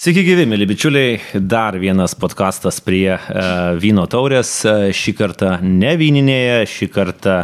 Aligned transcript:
Sveiki 0.00 0.22
gyvi, 0.24 0.46
mėly 0.48 0.64
bičiuliai, 0.64 1.16
dar 1.44 1.76
vienas 1.76 2.14
podkastas 2.16 2.78
prie 2.80 3.18
uh, 3.18 3.74
vyno 3.76 4.06
taurės, 4.08 4.48
uh, 4.64 4.86
šį 4.96 5.12
kartą 5.18 5.50
ne 5.60 5.90
vyninėje, 6.00 6.62
šį 6.72 6.88
kartą 6.94 7.34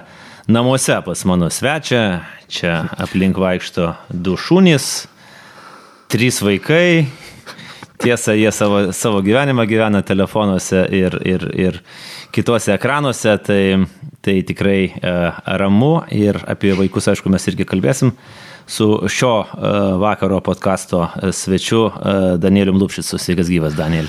namuose 0.48 0.96
pas 1.04 1.24
mano 1.28 1.50
svečią, 1.52 2.00
čia 2.48 2.78
aplink 3.04 3.36
vaikšto 3.36 3.90
du 4.08 4.38
šunys, 4.40 4.86
trys 6.08 6.40
vaikai, 6.40 7.04
tiesa, 8.00 8.32
jie 8.40 8.48
savo, 8.56 8.86
savo 8.96 9.20
gyvenimą 9.28 9.68
gyvena 9.68 10.00
telefonuose 10.00 10.86
ir, 10.96 11.20
ir, 11.28 11.44
ir 11.52 11.78
kitose 12.32 12.72
ekranuose, 12.78 13.36
tai, 13.36 13.62
tai 14.24 14.40
tikrai 14.48 14.80
uh, 14.96 15.44
ramu. 15.60 15.98
Ir 16.08 16.40
apie 16.48 16.72
vaikus, 16.80 17.12
aišku, 17.12 17.28
mes 17.36 17.50
irgi 17.52 17.68
kalbėsim. 17.68 18.16
Uh, 18.16 18.45
su 18.66 19.02
šio 19.08 19.40
e, 19.40 19.46
vakaro 19.96 20.40
podkasto 20.40 21.08
e, 21.22 21.32
svečiu 21.32 21.86
e, 21.86 21.90
Danieliu 22.38 22.74
Lupšicu. 22.74 23.18
Sveikas 23.18 23.46
gyvas, 23.46 23.74
Daniel. 23.76 24.06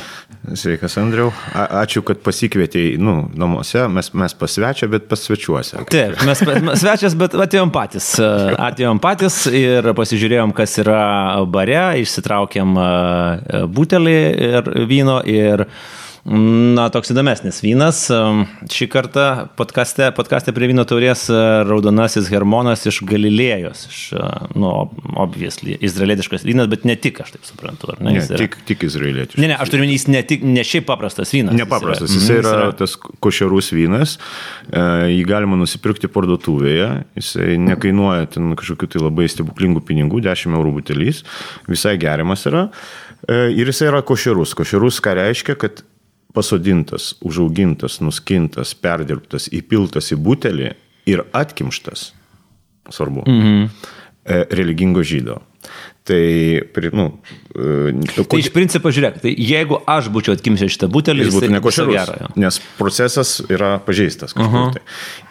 Sveikas, 0.55 0.97
Andriu. 0.97 1.31
A, 1.53 1.83
ačiū, 1.83 2.01
kad 2.07 2.21
pasikvietėjai, 2.25 2.95
nu, 3.01 3.15
namuose, 3.37 3.85
mes, 3.91 4.09
mes 4.17 4.33
pasvečia, 4.37 4.89
bet 4.89 5.05
pasvečiuose. 5.11 5.83
Taip, 5.91 6.17
mes 6.25 6.41
svečias, 6.79 7.17
bet 7.19 7.35
atėjom 7.37 7.71
patys. 7.73 8.13
Atėjom 8.57 9.01
patys 9.03 9.43
ir 9.51 9.91
pasižiūrėjom, 9.97 10.55
kas 10.57 10.77
yra 10.81 11.03
bare, 11.51 11.83
išsitraukėm 12.01 12.73
butelį 13.75 14.17
ir 14.49 14.73
vyno 14.89 15.21
ir 15.27 15.67
Na, 16.27 16.89
toks 16.91 17.13
įdomesnis 17.13 17.61
vynas. 17.63 18.01
Šį 18.73 18.87
kartą 18.91 19.27
podkaste, 19.55 20.09
podkaste 20.15 20.51
prie 20.51 20.67
vyno 20.67 20.83
taurės 20.87 21.21
e, 21.31 21.37
raudonasis 21.63 22.27
hermonas 22.33 22.83
iš 22.89 22.99
Galilėjos, 23.07 23.85
iš, 23.87 24.01
e, 24.11 24.25
nu, 24.59 24.73
obviously, 25.23 25.77
izraelietiškas 25.87 26.43
vynas, 26.43 26.67
bet 26.73 26.83
ne 26.89 26.97
tik, 26.99 27.21
aš 27.23 27.31
taip 27.37 27.47
suprantu. 27.47 27.95
Ne, 28.01 28.17
ne 28.17 28.25
yra... 28.25 28.41
tik, 28.43 28.59
tik 28.67 28.83
izraelietiškas. 28.89 29.39
Ne, 29.39 29.53
ne, 29.53 29.55
aš 29.55 29.71
turiu 29.71 29.85
minį, 29.85 29.95
jis 29.95 30.07
ne, 30.11 30.25
tik, 30.27 30.43
ne 30.43 30.67
šiaip 30.67 30.89
paprastas 30.91 31.31
vynas. 31.31 31.55
Nepaprastas, 31.55 32.11
jis 32.11 32.27
yra, 32.27 32.35
jis 32.35 32.43
yra, 32.43 32.53
jis 32.59 32.67
yra 32.67 32.77
tas 32.83 32.99
košerus 33.23 33.71
vynas, 33.77 34.19
e, 34.67 34.85
jį 35.15 35.25
galima 35.31 35.63
nusipirkti 35.63 36.11
parduotuvėje, 36.11 36.93
jisai 37.23 37.55
nekainuoja 37.71 38.33
ten 38.35 38.51
kažkokiu 38.59 38.91
tai 38.91 39.07
labai 39.07 39.31
stebuklingų 39.31 39.87
pinigų, 39.87 40.25
10 40.27 40.59
eurų 40.59 40.81
butelys, 40.81 41.23
visai 41.71 41.95
geriamas 42.01 42.43
yra. 42.51 42.67
Ir 43.27 43.69
jisai 43.71 43.87
yra 43.89 44.03
košerus. 44.05 44.51
Košerus 44.55 44.99
ką 45.03 45.15
reiškia, 45.17 45.55
kad 45.59 45.81
pasodintas, 46.35 47.15
užaugintas, 47.25 47.99
nuskintas, 48.03 48.73
perdirbtas, 48.75 49.47
įpiltas 49.53 50.11
į 50.13 50.19
butelį 50.21 50.71
ir 51.09 51.23
atkimštas, 51.35 52.11
svarbu, 52.93 53.27
mhm. 53.27 53.69
E, 54.27 54.41
religingo 54.51 54.99
žydo. 55.07 55.37
Tai, 56.07 56.61
nu, 56.95 57.05
uh, 57.59 58.27
tai 58.31 58.39
iš 58.39 58.47
principo 58.55 58.87
žiūrėk, 58.95 59.17
tai 59.19 59.33
jeigu 59.35 59.81
aš 59.83 60.07
būčiau 60.13 60.37
atkimšęs 60.37 60.71
šitą 60.77 60.87
butelį, 60.93 61.25
jis 61.25 61.35
būtų 61.35 61.49
nekošerus, 61.57 62.11
nes 62.39 62.59
procesas 62.77 63.33
yra 63.51 63.73
pažeistas. 63.83 64.31
Uh 64.37 64.47
-huh. 64.47 64.69
tai. 64.77 64.83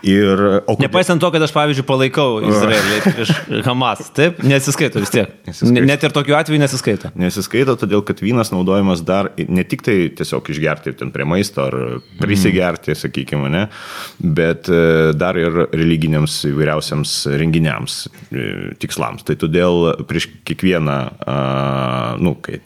Ir, 0.05 0.37
kodėl... 0.67 0.85
Nepaisant 0.85 1.23
to, 1.23 1.31
kad 1.33 1.43
aš, 1.43 1.55
pavyzdžiui, 1.57 1.87
palaikau 1.89 2.43
Izraelį 2.45 2.99
prieš 3.07 3.33
Hamas, 3.69 4.11
taip, 4.13 4.43
nesiskaito 4.45 5.01
vis 5.01 5.15
tiek. 5.15 5.33
Nesiskaito. 5.47 5.87
Net 5.89 6.05
ir 6.05 6.13
tokiu 6.13 6.37
atveju 6.37 6.61
nesiskaito. 6.61 7.11
Nesiskaito, 7.15 7.79
todėl 7.81 8.05
kad 8.05 8.21
vynas 8.21 8.53
naudojamas 8.53 9.01
dar 9.01 9.33
ne 9.49 9.65
tik 9.65 9.83
tai 9.83 9.97
tiesiog 10.13 10.53
išgerti 10.53 10.93
ten 10.93 11.11
prie 11.11 11.25
maisto 11.25 11.65
ar 11.65 12.01
prisigerti, 12.21 12.93
mm. 12.93 13.01
sakykime, 13.01 13.49
ne, 13.49 13.69
bet 14.21 14.69
e, 14.69 15.13
dar 15.17 15.37
ir 15.41 15.69
religiniams 15.73 16.45
įvairiausiams 16.53 17.17
renginiams, 17.41 18.09
e, 18.29 18.75
tikslams. 18.77 19.25
Tai 19.25 19.41
todėl 19.41 20.05
prieš 20.05 20.29
kiekvieną 20.45 20.66
kiekvieną, 20.67 21.11
uh, 21.27 22.21
nu, 22.23 22.35
kai, 22.43 22.61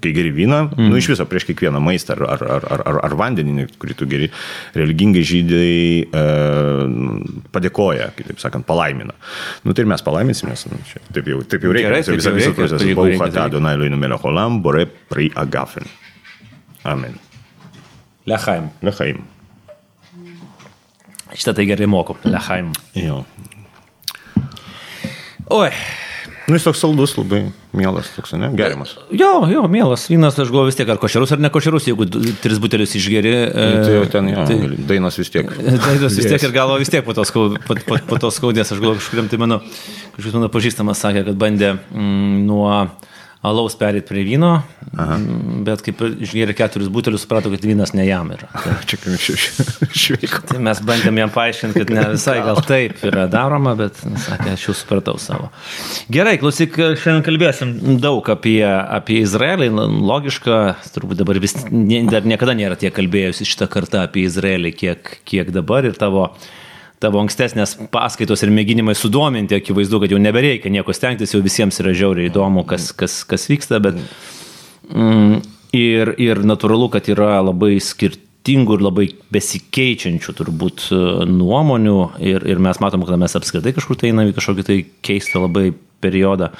kai 0.00 0.12
geri 0.12 0.30
vyną, 0.32 0.70
mm. 0.76 0.88
nu 0.90 0.96
iš 0.98 1.08
viso 1.10 1.26
prieš 1.26 1.46
kiekvieną 1.48 1.80
maistą 1.82 2.14
ar, 2.14 2.22
ar, 2.36 2.42
ar, 2.56 2.82
ar, 2.86 2.98
ar, 3.08 3.16
vandenį, 3.18 3.66
kurį 3.80 3.96
tu 3.98 4.06
geri, 4.06 4.30
religingai 4.74 5.22
žydai 5.26 6.06
uh, 6.06 6.86
padėkoja, 7.54 8.12
kitaip 8.16 8.40
sakant, 8.42 8.66
palaimina. 8.66 9.16
Nu 9.64 9.74
tai 9.74 9.86
ir 9.86 9.90
mes 9.90 10.02
palaiminsim, 10.06 10.50
nes 10.50 10.66
nu, 10.70 10.78
čia, 10.86 11.02
taip, 11.10 11.30
jau, 11.32 11.42
taip 11.42 11.66
jau 11.66 11.74
reikia. 11.74 11.90
Gerai, 11.90 12.02
taip, 12.06 12.20
visą, 12.20 12.34
visą 12.36 12.54
procesą. 12.56 12.90
Bauchata 12.98 13.46
Adonai 13.50 13.76
Elohim 13.78 13.98
Melecholam, 13.98 14.60
Bore 14.62 14.86
Pri 14.86 15.30
Agafen. 15.34 15.88
Amen. 16.86 17.18
Lechaim. 18.26 18.70
Lechaim. 18.82 19.24
Šitą 21.36 21.52
tai 21.58 21.66
gerai 21.66 21.88
moku. 21.90 22.14
Lechaim. 22.24 22.70
Jo. 22.94 23.24
Oi. 25.50 25.70
Nu, 26.46 26.54
jis 26.54 26.62
toks 26.62 26.78
saldus, 26.78 27.16
labai 27.18 27.40
mielas, 27.74 28.06
toks, 28.14 28.36
ne? 28.38 28.52
Gerimas. 28.54 28.92
Jo, 29.10 29.40
jo, 29.50 29.64
mielas 29.70 30.04
vynas, 30.06 30.36
aš 30.38 30.52
galvoju 30.52 30.70
vis 30.70 30.78
tiek, 30.78 30.90
ar 30.94 31.00
košerus 31.02 31.34
ar 31.34 31.42
ne 31.42 31.50
košerus, 31.50 31.88
jeigu 31.90 32.06
tris 32.42 32.60
butelius 32.62 32.94
išgeri. 32.94 33.32
E, 33.48 33.64
tai 33.82 33.96
jau 33.96 34.04
ten, 34.12 34.30
jo, 34.30 34.44
tai, 34.46 34.58
dainos 34.92 35.18
vis 35.18 35.32
tiek. 35.34 35.50
Dainos 35.86 36.14
vis 36.14 36.30
tiek 36.30 36.46
ir 36.46 36.54
galvo 36.54 36.78
vis 36.78 36.92
tiek 36.92 37.02
po 37.06 37.16
to, 37.18 37.26
skaud, 37.26 37.58
po, 37.66 37.74
po, 37.88 37.98
po 38.12 38.20
to 38.22 38.30
skaudės, 38.34 38.70
aš 38.70 38.78
galvoju, 38.78 39.02
kažkuriam 39.02 39.30
tai 39.32 39.40
mano, 39.42 39.58
kažkas 40.14 40.38
mano 40.38 40.52
pažįstamas 40.54 41.02
sakė, 41.02 41.26
kad 41.26 41.42
bandė 41.42 41.72
mm, 41.74 42.38
nuo 42.46 42.70
alaus 43.46 43.76
perėti 43.78 44.08
prie 44.10 44.24
vyno, 44.26 44.50
Aha. 44.96 45.16
bet 45.66 45.82
kaip 45.86 46.00
išgėrė 46.06 46.54
keturis 46.56 46.90
butelius, 46.92 47.24
suprato, 47.26 47.50
kad 47.52 47.64
vynas 47.66 47.92
ne 47.96 48.06
jam 48.06 48.32
yra. 48.34 48.48
Čia 48.88 48.98
kaip 49.02 49.94
šveiko. 49.96 50.42
Tai 50.50 50.60
mes 50.66 50.82
bandėm 50.88 51.20
jam 51.22 51.32
paaiškinti, 51.34 51.82
kad 51.82 51.92
ne 51.94 52.04
visai 52.14 52.36
gal 52.46 52.60
taip 52.66 53.00
yra 53.06 53.26
daroma, 53.30 53.76
bet, 53.78 54.00
sakė, 54.26 54.52
aš 54.56 54.66
jau 54.68 54.76
supratau 54.80 55.16
savo. 55.22 55.50
Gerai, 56.12 56.36
klausyk, 56.42 56.78
šiandien 56.98 57.24
kalbėsim 57.26 57.74
daug 58.02 58.26
apie, 58.32 58.60
apie 58.66 59.22
Izraelį. 59.24 59.70
Logiška, 60.06 60.60
turbūt 60.96 61.22
dabar 61.22 61.40
vis, 61.42 61.56
dar 62.10 62.26
niekada 62.28 62.56
nėra 62.58 62.78
tiek 62.80 62.94
kalbėjusi 62.96 63.48
šitą 63.48 63.70
kartą 63.72 64.04
apie 64.06 64.26
Izraelį, 64.28 64.74
kiek, 64.76 65.18
kiek 65.28 65.52
dabar 65.54 65.86
ir 65.88 65.98
tavo 65.98 66.30
tavo 67.02 67.20
ankstesnės 67.20 67.76
paskaitos 67.92 68.42
ir 68.44 68.52
mėginimai 68.54 68.96
sudominti, 68.96 69.58
akivaizdu, 69.58 70.00
kad 70.02 70.12
jau 70.14 70.20
nebereikia 70.22 70.72
nieko 70.72 70.94
stengtis, 70.96 71.34
jau 71.34 71.42
visiems 71.44 71.80
yra 71.82 71.92
žiauriai 71.96 72.30
įdomu, 72.30 72.64
kas, 72.68 72.88
kas, 72.96 73.18
kas 73.28 73.48
vyksta, 73.50 73.80
bet 73.84 73.98
mm, 74.88 75.42
ir, 75.76 76.14
ir 76.22 76.40
natūralu, 76.48 76.88
kad 76.94 77.08
yra 77.12 77.36
labai 77.44 77.76
skirtingų 77.82 78.78
ir 78.78 78.86
labai 78.86 79.08
besikeičiančių 79.34 80.36
turbūt 80.40 80.88
e, 80.88 81.02
nuomonių 81.30 81.98
ir, 82.24 82.46
ir 82.48 82.62
mes 82.64 82.80
matom, 82.82 83.04
kad 83.08 83.20
mes 83.20 83.36
apskritai 83.36 83.74
kažkur 83.76 84.00
tai 84.00 84.12
einame 84.12 84.32
į 84.32 84.38
kažkokį 84.38 84.66
tai 84.66 84.78
keistą 85.04 85.44
labai 85.44 85.68
periodą. 86.04 86.52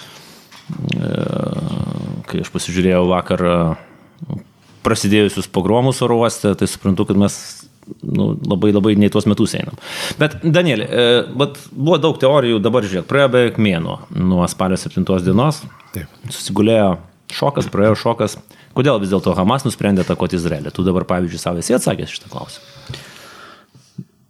E, 0.77 1.15
kai 2.27 2.43
aš 2.43 2.53
pasižiūrėjau 2.53 3.07
vakar 3.09 3.47
e, 3.47 3.57
prasidėjusius 4.87 5.49
pogromus 5.51 6.03
oro 6.05 6.21
uoste, 6.21 6.53
tai 6.59 6.69
suprantu, 6.71 7.09
kad 7.09 7.19
mes 7.19 7.66
nu, 8.03 8.29
labai 8.49 8.73
labai 8.75 8.95
ne 8.99 9.11
į 9.11 9.15
tuos 9.15 9.29
metus 9.31 9.55
einam. 9.59 9.79
Bet, 10.21 10.39
Danielė, 10.43 10.87
e, 10.87 11.49
buvo 11.71 11.99
daug 12.03 12.19
teorijų, 12.23 12.61
dabar 12.65 12.87
žiūrėk, 12.87 13.09
praėjo 13.11 13.33
beveik 13.35 13.61
mėnuo 13.63 13.99
nuo 14.17 14.47
spalio 14.51 14.79
7 14.81 15.05
dienos. 15.27 15.63
Taip. 15.95 16.13
Susigulėjo 16.31 16.97
šokas, 17.35 17.71
praėjo 17.73 17.97
šokas. 18.03 18.39
Kodėl 18.77 19.01
vis 19.01 19.13
dėlto 19.13 19.33
Hamas 19.39 19.65
nusprendė 19.65 20.05
atakuoti 20.05 20.37
Izraelį? 20.37 20.73
Tu 20.75 20.85
dabar, 20.85 21.07
pavyzdžiui, 21.09 21.41
savo 21.41 21.63
esi 21.63 21.77
atsakęs 21.77 22.13
šitą 22.13 22.33
klausimą. 22.33 22.99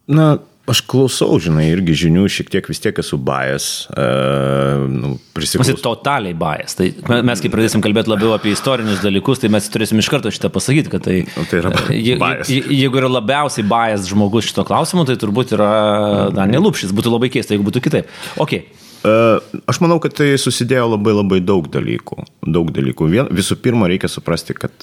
Na, 0.07 0.27
Aš 0.67 0.81
klausau, 0.91 1.37
žinai, 1.39 1.69
irgi 1.71 1.95
žinių, 2.07 2.25
šiek 2.33 2.49
tiek 2.51 2.67
vis 2.67 2.81
tiek 2.83 2.97
esu 2.99 3.19
bajas. 3.23 3.87
Uh, 3.95 4.87
nu, 4.91 5.13
Esi 5.39 5.77
totaliai 5.79 6.35
bajas. 6.35 6.75
Tai 6.75 6.89
mes, 7.23 7.43
kai 7.43 7.51
pradėsim 7.53 7.85
kalbėti 7.85 8.11
labiau 8.11 8.33
apie 8.35 8.51
istorinius 8.51 8.99
dalykus, 9.05 9.39
tai 9.43 9.51
mes 9.55 9.69
turėsim 9.71 10.03
iš 10.03 10.11
karto 10.11 10.33
šitą 10.35 10.51
pasakyti, 10.51 10.91
kad 10.91 11.05
tai... 11.07 11.21
Nu, 11.37 11.45
tai 11.47 11.61
yra 11.61 11.71
je, 11.95 12.17
je, 12.19 12.59
jeigu 12.81 12.99
yra 12.99 13.13
labiausiai 13.19 13.67
bajas 13.69 14.09
žmogus 14.11 14.49
šito 14.51 14.67
klausimu, 14.67 15.07
tai 15.07 15.15
turbūt 15.23 15.55
yra 15.55 15.71
Daniel 16.35 16.67
Lupšis. 16.67 16.95
Būtų 16.97 17.15
labai 17.15 17.31
keista, 17.37 17.55
jeigu 17.55 17.69
būtų 17.71 17.85
kitaip. 17.87 18.11
Okay. 18.43 18.67
Aš 19.67 19.79
manau, 19.83 19.99
kad 20.03 20.15
tai 20.19 20.33
susidėjo 20.41 20.89
labai 20.95 21.13
labai 21.15 21.39
daug 21.45 21.67
dalykų. 21.71 22.25
Daug 22.47 22.71
dalykų. 22.75 23.09
Vien, 23.11 23.29
visų 23.35 23.59
pirma, 23.63 23.89
reikia 23.91 24.09
suprasti, 24.11 24.55
kad 24.57 24.83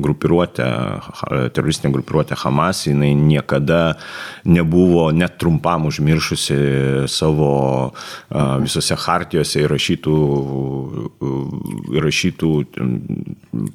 grupiruotė, 0.00 0.68
teroristinė 1.56 1.92
grupiruotė 1.94 2.38
Hamas, 2.40 2.84
jinai 2.88 3.12
niekada 3.18 3.96
nebuvo 4.48 5.08
net 5.16 5.36
trumpam 5.40 5.88
užmiršusi 5.90 6.58
savo 7.10 7.50
visose 8.64 8.96
hartijose 9.04 9.64
įrašytų, 9.66 10.16
įrašytų 12.00 12.52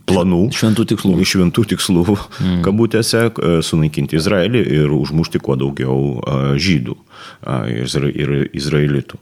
planų. 0.10 0.44
Šventų 0.56 0.88
tikslų. 0.94 1.16
Šventų 1.36 1.66
tikslų, 1.76 2.06
mm. 2.16 2.60
kabutėse, 2.66 3.28
sunaikinti 3.66 4.20
Izraelį 4.20 4.66
ir 4.82 4.96
užmušti 4.96 5.42
kuo 5.44 5.58
daugiau 5.60 6.00
žydų 6.62 6.98
ir, 7.70 8.10
ir 8.12 8.34
izraelitų. 8.56 9.20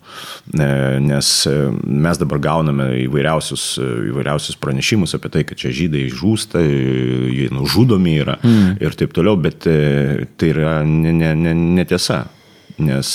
E, 0.59 0.99
nes 0.99 1.45
e, 1.47 1.55
mes 1.83 2.19
dabar 2.19 2.39
gauname 2.43 2.87
įvairiausius, 3.05 3.65
e, 3.79 3.89
įvairiausius 4.11 4.59
pranešimus 4.61 5.15
apie 5.17 5.31
tai, 5.33 5.43
kad 5.47 5.59
čia 5.59 5.73
žydai 5.75 6.05
žūsta, 6.11 6.61
jie 6.63 7.49
nužudomi 7.53 8.17
yra 8.21 8.37
mm. 8.41 8.77
ir 8.83 8.97
taip 8.99 9.15
toliau, 9.15 9.39
bet 9.39 9.63
tai 9.63 10.53
yra 10.53 10.81
netiesa. 10.85 12.23
Ne, 12.23 12.29
ne 12.29 12.39
nes 12.83 13.09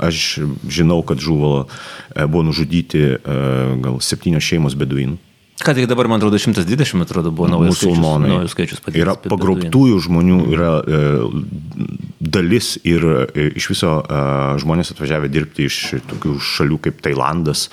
aš 0.00 0.18
žinau, 0.70 1.00
kad 1.04 1.18
žuvo, 1.20 1.64
buvo 2.14 2.44
nužudyti 2.46 3.02
gal 3.82 3.98
septynios 4.06 4.46
šeimos 4.46 4.78
beduinų 4.78 5.18
Ką 5.60 5.74
tik 5.76 5.86
dabar, 5.90 6.08
man 6.08 6.20
atrodo, 6.20 6.38
120, 6.40 7.02
atrodo, 7.04 7.30
buvo 7.36 7.50
naujas 7.52 7.74
musulmonai. 7.74 8.30
skaičius, 8.30 8.36
naujus 8.36 8.54
skaičius 8.54 8.82
padėtas. 8.84 9.02
Yra 9.02 9.14
pagrobtųjų 9.20 9.98
žmonių, 10.06 10.38
yra 10.54 10.70
e, 10.80 11.00
dalis 12.20 12.70
ir 12.88 13.04
e, 13.04 13.48
iš 13.60 13.68
viso 13.74 13.90
e, 14.00 14.20
žmonės 14.64 14.94
atvažiavę 14.94 15.28
dirbti 15.32 15.68
iš 15.68 15.80
tokių 16.08 16.38
šalių 16.40 16.80
kaip 16.86 17.02
Tailandas 17.04 17.66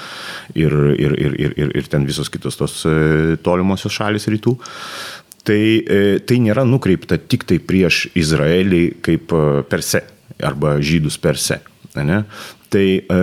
ir, 0.52 0.76
ir, 1.00 1.16
ir, 1.16 1.38
ir, 1.40 1.56
ir, 1.56 1.72
ir 1.80 1.88
ten 1.88 2.04
visos 2.10 2.32
kitos 2.34 2.60
tos 2.60 2.82
e, 2.90 3.38
tolimosios 3.46 3.96
šalis 3.96 4.28
rytų. 4.36 4.58
Tai, 5.48 5.62
e, 5.80 6.20
tai 6.28 6.42
nėra 6.44 6.68
nukreipta 6.68 7.16
tik 7.24 7.48
tai 7.48 7.62
prieš 7.64 8.10
Izraelį 8.20 8.84
kaip 9.06 9.32
e, 9.32 9.44
perse 9.72 10.04
arba 10.44 10.76
žydus 10.84 11.16
perse. 11.24 11.62
Ne? 11.96 12.26
Tai 12.68 12.88
e, 13.00 13.22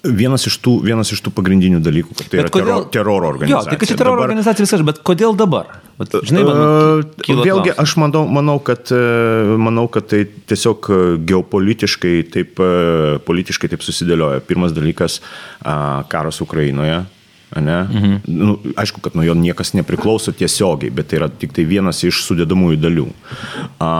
Vienas 0.00 0.46
iš, 0.48 0.54
tų, 0.64 0.78
vienas 0.80 1.10
iš 1.12 1.20
tų 1.20 1.30
pagrindinių 1.36 1.76
dalykų, 1.84 2.14
kad 2.16 2.28
tai 2.32 2.38
Bet 2.38 2.46
yra 2.46 2.52
kodėl, 2.54 2.68
teroro, 2.68 2.84
teroro 2.94 3.26
organizacija. 3.28 3.58
Jo, 3.60 3.68
tai 3.68 3.76
kad 3.82 3.90
čia 3.90 3.96
teroro 4.00 4.16
Dabar- 4.16 4.30
organizacija 4.30 4.64
viskas, 4.64 4.84
bet 4.88 5.00
kodėl 5.04 5.34
dabar? 5.36 5.74
Vat, 5.98 6.14
žinai, 6.24 6.44
man 6.48 7.10
kyla 7.20 7.44
Vėlgi, 7.44 7.74
aš 7.82 7.92
manau, 8.00 8.22
manau, 8.24 8.54
kad, 8.64 8.88
e, 8.96 9.58
manau, 9.60 9.84
kad 9.92 10.08
tai 10.08 10.22
tiesiog 10.24 10.88
e, 10.88 11.00
geopolitiškai 11.28 12.14
taip, 12.32 12.64
e, 12.64 13.18
politiškai 13.28 13.70
taip 13.74 13.84
susidėlioja. 13.84 14.40
Pirmas 14.48 14.72
dalykas 14.72 15.20
karas 15.60 16.40
Ukrainoje. 16.40 17.02
Ne? 17.60 17.76
Mhm. 17.84 18.16
Nu, 18.24 18.56
aišku, 18.80 19.04
kad 19.04 19.14
nuo 19.14 19.22
jo 19.22 19.36
niekas 19.38 19.76
nepriklauso 19.76 20.32
tiesiogiai, 20.34 20.90
bet 20.90 21.12
tai 21.12 21.20
yra 21.20 21.28
tik 21.28 21.52
tai 21.54 21.68
vienas 21.68 22.00
iš 22.02 22.24
sudėdamųjų 22.24 22.80
dalių. 22.82 23.06
A, 23.84 23.92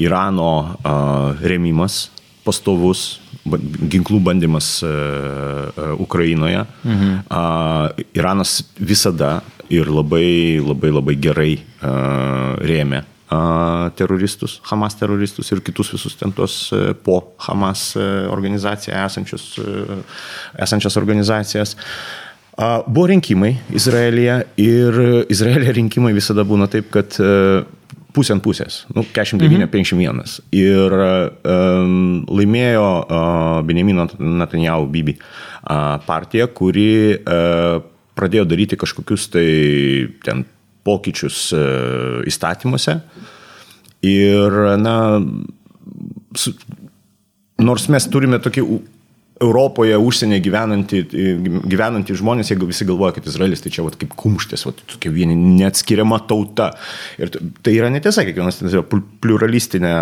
Irano 0.00 0.78
a, 0.86 0.94
remimas 1.42 2.06
pastovus, 2.46 3.20
ginklų 3.44 4.20
bandymas 4.22 4.74
a, 4.82 4.90
a, 4.90 5.92
Ukrainoje. 6.02 6.64
Mhm. 6.84 8.04
Iranas 8.14 8.60
visada 8.78 9.40
ir 9.72 9.88
labai, 9.90 10.60
labai, 10.62 10.92
labai 10.94 11.16
gerai 11.20 11.54
a, 11.80 11.96
rėmė 12.62 13.06
teroristus, 13.96 14.60
Hamas 14.68 14.96
teroristus 14.98 15.50
ir 15.52 15.62
kitus 15.64 15.92
visus 15.94 16.16
ten 16.18 16.32
tos 16.32 16.72
e, 16.72 16.92
po 16.94 17.34
Hamas 17.46 17.94
e, 17.96 18.04
organizaciją 18.28 18.96
esančius, 19.06 19.46
e, 19.58 20.02
esančias 20.62 20.96
organizacijas. 21.00 21.76
Buvo 22.86 23.06
rinkimai 23.08 23.54
Izraelyje 23.72 24.34
ir 24.60 24.98
Izraelio 25.32 25.72
rinkimai 25.72 26.12
visada 26.12 26.44
būna 26.44 26.68
taip, 26.68 26.90
kad 26.92 27.16
e, 27.16 27.62
pusė 28.12 28.34
ant 28.36 28.44
pusės, 28.44 28.82
nu, 28.92 29.04
49-51. 29.14 30.38
Ir 30.56 30.96
um, 30.98 32.22
laimėjo 32.28 32.86
uh, 33.02 33.60
Benjamino 33.66 34.06
Netanyahu 34.18 34.88
Bibi 34.92 35.16
uh, 35.18 35.98
partija, 36.06 36.48
kuri 36.52 36.88
uh, 37.16 37.80
pradėjo 38.18 38.46
daryti 38.50 38.78
kažkokius 38.80 39.28
tai 39.32 39.46
ten 40.26 40.44
pokyčius 40.86 41.44
uh, 41.56 42.20
įstatymuose. 42.28 42.98
Ir, 44.02 44.58
na, 44.82 44.96
su, 46.34 46.52
nors 47.62 47.86
mes 47.92 48.08
turime 48.10 48.40
tokį 48.42 48.66
Europoje, 49.42 49.96
užsienyje 49.98 50.42
gyvenantį 51.66 52.16
žmonės, 52.18 52.52
jeigu 52.52 52.68
visi 52.70 52.86
galvoja, 52.88 53.16
kad 53.16 53.26
Izraelis 53.28 53.64
tai 53.64 53.72
čia 53.74 53.84
vat, 53.86 53.96
kaip 54.00 54.14
kumštės, 54.18 54.66
vat, 54.68 54.82
tokia 54.94 55.12
vieni 55.14 55.36
neatskiriama 55.36 56.20
tauta. 56.30 56.70
Ir 57.20 57.32
tai 57.34 57.74
yra 57.76 57.90
netiesa, 57.92 58.24
kiekvienas 58.28 58.62
yra 58.68 58.84
pl- 58.86 59.04
pluralistinė 59.24 59.92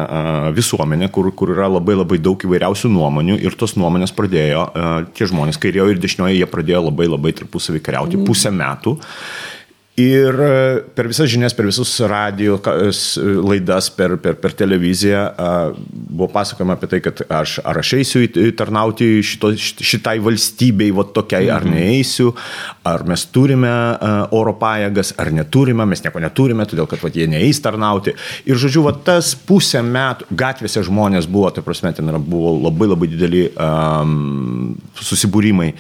visuomenė, 0.57 1.11
kur, 1.15 1.31
kur 1.37 1.55
yra 1.57 1.71
labai 1.73 1.97
labai 1.99 2.21
daug 2.23 2.41
įvairiausių 2.47 2.93
nuomonių 2.93 3.39
ir 3.41 3.57
tos 3.61 3.77
nuomonės 3.81 4.15
pradėjo, 4.17 4.67
tie 5.17 5.31
žmonės 5.31 5.61
kairioje 5.63 5.97
ir 5.97 6.05
dešinioje, 6.05 6.41
jie 6.41 6.51
pradėjo 6.51 6.85
labai 6.91 7.09
labai 7.11 7.35
tarpusavį 7.41 7.83
kariauti 7.87 8.21
pusę 8.27 8.53
metų. 8.55 8.99
Ir 10.01 10.37
e, 10.41 10.51
per 10.97 11.09
visas 11.11 11.29
žinias, 11.33 11.55
per 11.57 11.67
visus 11.69 11.91
radio 12.09 12.57
ka- 12.63 12.77
s- 12.93 13.19
laidas, 13.21 13.89
per, 13.93 14.15
per, 14.23 14.37
per 14.41 14.55
televiziją 14.57 15.23
buvo 15.91 16.29
pasakojama 16.33 16.77
apie 16.79 16.89
tai, 16.93 17.01
kad 17.05 17.23
aš 17.27 17.57
ar 17.67 17.81
aš 17.83 17.93
eisiu 17.99 18.23
tarnauti 18.57 19.09
šito, 19.27 19.51
šit- 19.59 19.83
šitai 19.91 20.17
valstybei, 20.23 20.91
va 20.95 21.05
tokiai, 21.17 21.49
ar 21.53 21.67
neeisiu, 21.69 22.33
ar 22.87 23.05
mes 23.09 23.25
turime 23.35 23.73
oro 24.37 24.55
pajėgas, 24.61 25.13
ar 25.21 25.33
neturime, 25.35 25.87
mes 25.91 26.03
nieko 26.05 26.23
neturime, 26.23 26.67
todėl 26.71 26.89
kad 26.91 27.03
va, 27.03 27.11
jie 27.15 27.27
neeis 27.31 27.61
tarnauti. 27.65 28.15
Ir 28.49 28.61
žodžiu, 28.61 28.85
va, 28.87 28.95
tas 28.95 29.33
pusę 29.35 29.83
metų 29.85 30.31
gatvėse 30.41 30.85
žmonės 30.87 31.29
buvo, 31.31 31.51
tai 31.55 31.65
prasme, 31.67 31.93
ten 31.97 32.11
buvo 32.31 32.55
labai 32.69 32.89
labai 32.93 33.11
dideli 33.13 33.47
um, 33.57 34.77
susibūrimai. 35.03 35.73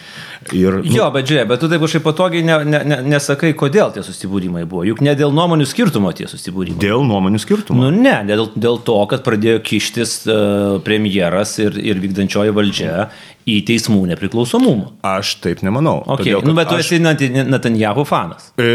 Ir, 0.56 0.78
nu, 0.80 0.92
Jo, 0.96 1.10
bet 1.12 1.28
žiūrėk, 1.28 1.48
bet 1.50 1.60
tu 1.60 1.68
taip 1.68 1.82
kažkaip 1.84 2.04
patogiai 2.06 2.44
ne, 2.46 2.54
ne, 2.64 2.78
ne, 2.88 2.96
nesakai, 3.12 3.50
kodėl 3.60 3.90
tie 3.92 4.00
susibūrimai 4.04 4.62
buvo. 4.64 4.86
Juk 4.88 5.02
ne 5.04 5.12
dėl 5.18 5.34
nuomonių 5.36 5.66
skirtumo 5.68 6.14
tie 6.16 6.24
susibūrimai. 6.30 6.80
Dėl 6.80 7.04
nuomonių 7.04 7.40
skirtumų. 7.42 7.82
Nu 7.84 7.90
ne, 7.92 8.14
dėl, 8.28 8.46
dėl 8.56 8.80
to, 8.86 8.96
kad 9.10 9.20
pradėjo 9.26 9.60
kištis 9.68 10.14
uh, 10.24 10.78
premjeras 10.86 11.58
ir, 11.60 11.76
ir 11.76 12.00
vykdančioji 12.00 12.56
valdžia 12.56 13.10
į 13.50 13.58
teismų 13.68 14.00
nepriklausomumą. 14.14 14.90
Aš 15.06 15.34
taip 15.44 15.60
nemanau. 15.66 15.98
Okay. 16.06 16.32
Todėl, 16.32 16.48
Nu, 16.48 16.56
bet 16.56 16.72
tu 16.72 16.78
aš- 16.80 16.88
esi 16.88 17.44
Netanjahu 17.50 18.06
fanas. 18.08 18.50
E, 18.56 18.66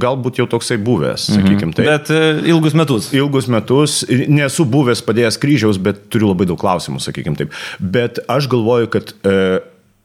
galbūt 0.00 0.40
jau 0.42 0.48
toksai 0.52 0.76
buvęs, 0.84 1.30
sakykime 1.32 1.76
taip. 1.76 1.88
Bet... 1.88 2.12
Uh, 2.12 2.44
ilgus 2.52 2.76
metus. 2.76 3.10
Ilgus 3.16 3.48
metus 3.52 4.00
nesu 4.28 4.68
buvęs 4.68 5.04
padėjęs 5.08 5.40
kryžiaus, 5.40 5.80
bet 5.80 6.08
turiu 6.12 6.32
labai 6.34 6.48
daug 6.50 6.60
klausimų, 6.60 7.00
sakykime 7.04 7.40
taip. 7.40 7.56
Bet 7.80 8.20
aš 8.28 8.48
galvoju, 8.52 8.90
kad 8.92 9.14
e, 9.24 9.36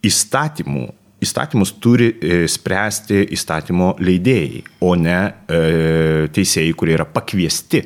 įstatymų, 0.05 0.85
įstatymus 1.25 1.73
turi 1.81 2.11
e, 2.13 2.45
spręsti 2.51 3.23
įstatymo 3.35 3.95
leidėjai, 4.03 4.63
o 4.85 4.93
ne 4.99 5.19
e, 5.25 5.61
teisėjai, 6.35 6.73
kurie 6.77 6.97
yra 6.97 7.07
pakviesti 7.09 7.83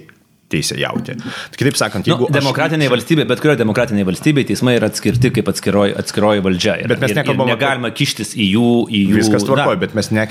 teisėjauti. 0.50 1.16
Tai 1.22 1.58
Kitaip 1.60 1.78
sakant, 1.80 2.08
Nu, 2.08 2.14
jeigu... 2.16 2.28
aš- 2.30 2.36
demokratinėje 2.40 2.92
valstybėje, 2.94 3.28
bet 3.30 3.42
kurioje 3.44 3.60
demokratinėje 3.62 4.08
valstybėje 4.10 4.50
teismai 4.52 4.76
yra 4.80 4.90
atskirti 4.90 5.32
kaip 5.36 5.52
atskiroji, 5.54 5.94
atskiroji 6.02 6.44
valdžia. 6.46 6.76
Ir, 6.84 6.90
Bet 6.92 7.04
mes 7.04 7.14
ir, 7.14 7.20
nekalbam 7.22 7.48
ir 7.52 7.54
apie- 7.56 7.62
negalima 7.64 7.92
kištis 8.00 8.34
į 8.38 8.48
jų... 8.56 8.66
Į 8.90 9.04
jų 9.12 9.20
Viskas 9.20 9.46
tvarkoja, 9.48 9.80
bet 9.82 9.94
mes 9.98 10.10
ne, 10.16 10.26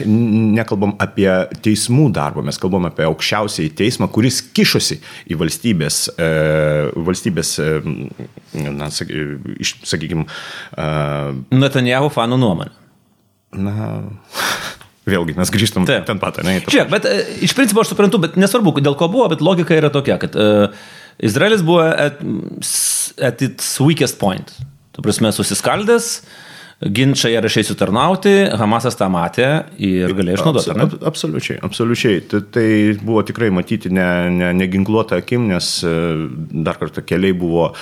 nekalbam 0.58 0.96
apie 1.02 1.28
teismų 1.64 2.08
darbą, 2.16 2.42
mes 2.46 2.58
kalbam 2.60 2.88
apie 2.90 3.06
aukščiausiai 3.06 3.70
teismą, 3.78 4.08
kuris 4.14 4.40
kišosi 4.56 4.98
į 5.30 5.38
valstybės, 5.40 6.00
e, 6.18 6.28
valstybės 7.08 7.54
e, 7.62 7.68
na, 8.74 8.90
sak, 8.94 9.10
iš, 9.62 9.76
sakykime, 9.86 10.26
e, 10.74 10.88
Netanjahu 11.54 12.10
fanų 12.14 12.38
nuomonė. 12.42 12.74
na, 13.58 14.02
vėlgi 15.10 15.36
mes 15.38 15.52
grįžtam 15.54 15.86
Taip. 15.88 16.06
ten 16.08 16.20
pat, 16.22 16.40
ne? 16.46 16.58
Žiūrėk, 16.64 16.90
bet 16.92 17.08
e, 17.08 17.18
iš 17.46 17.54
principo 17.56 17.82
aš 17.82 17.92
suprantu, 17.92 18.20
bet 18.22 18.38
nesvarbu, 18.40 18.76
dėl 18.84 18.96
ko 18.98 19.10
buvo, 19.12 19.28
bet 19.32 19.44
logika 19.44 19.76
yra 19.76 19.90
tokia, 19.94 20.18
kad 20.22 20.36
uh, 20.38 20.68
Izraelis 21.18 21.64
buvo 21.66 21.86
at, 21.88 22.20
at 23.24 23.42
its 23.44 23.72
weakest 23.82 24.20
point. 24.20 24.52
Tu 24.94 25.04
prasme, 25.04 25.32
susiskaldęs, 25.34 26.10
ginčiai 26.78 27.34
ar 27.34 27.46
aš 27.48 27.56
eisiu 27.58 27.74
tarnauti, 27.78 28.32
Hamasas 28.58 28.94
tą 28.98 29.08
matė 29.10 29.46
ir 29.82 30.12
galėjo 30.14 30.38
išnaudoti. 30.38 30.74
ne? 30.78 30.86
Ab, 30.86 30.94
absoliučiai, 31.10 31.58
absoliučiai. 31.66 32.20
Tai, 32.30 32.40
tai 32.54 32.68
buvo 33.02 33.24
tikrai 33.26 33.50
matyti 33.54 33.90
ne, 33.90 34.06
ne, 34.30 34.52
neginkluota 34.60 35.18
akim, 35.18 35.48
nes 35.50 35.72
e, 35.82 35.94
dar 36.68 36.78
kartą 36.78 37.02
keliai 37.02 37.34
buvo 37.34 37.72
e, 37.72 37.74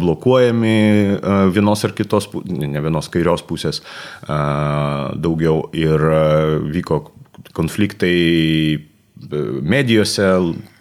blokuojami 0.00 0.72
e, 0.72 1.36
vienos 1.52 1.84
ar 1.84 1.94
kitos, 1.96 2.30
ne 2.48 2.70
ne 2.70 2.80
vienos 2.80 3.10
kairios 3.12 3.42
pusės 3.44 3.82
daugiau 4.24 5.64
ir 5.76 6.02
vyko 6.70 7.00
konfliktai 7.56 8.16
medijose, 9.68 10.26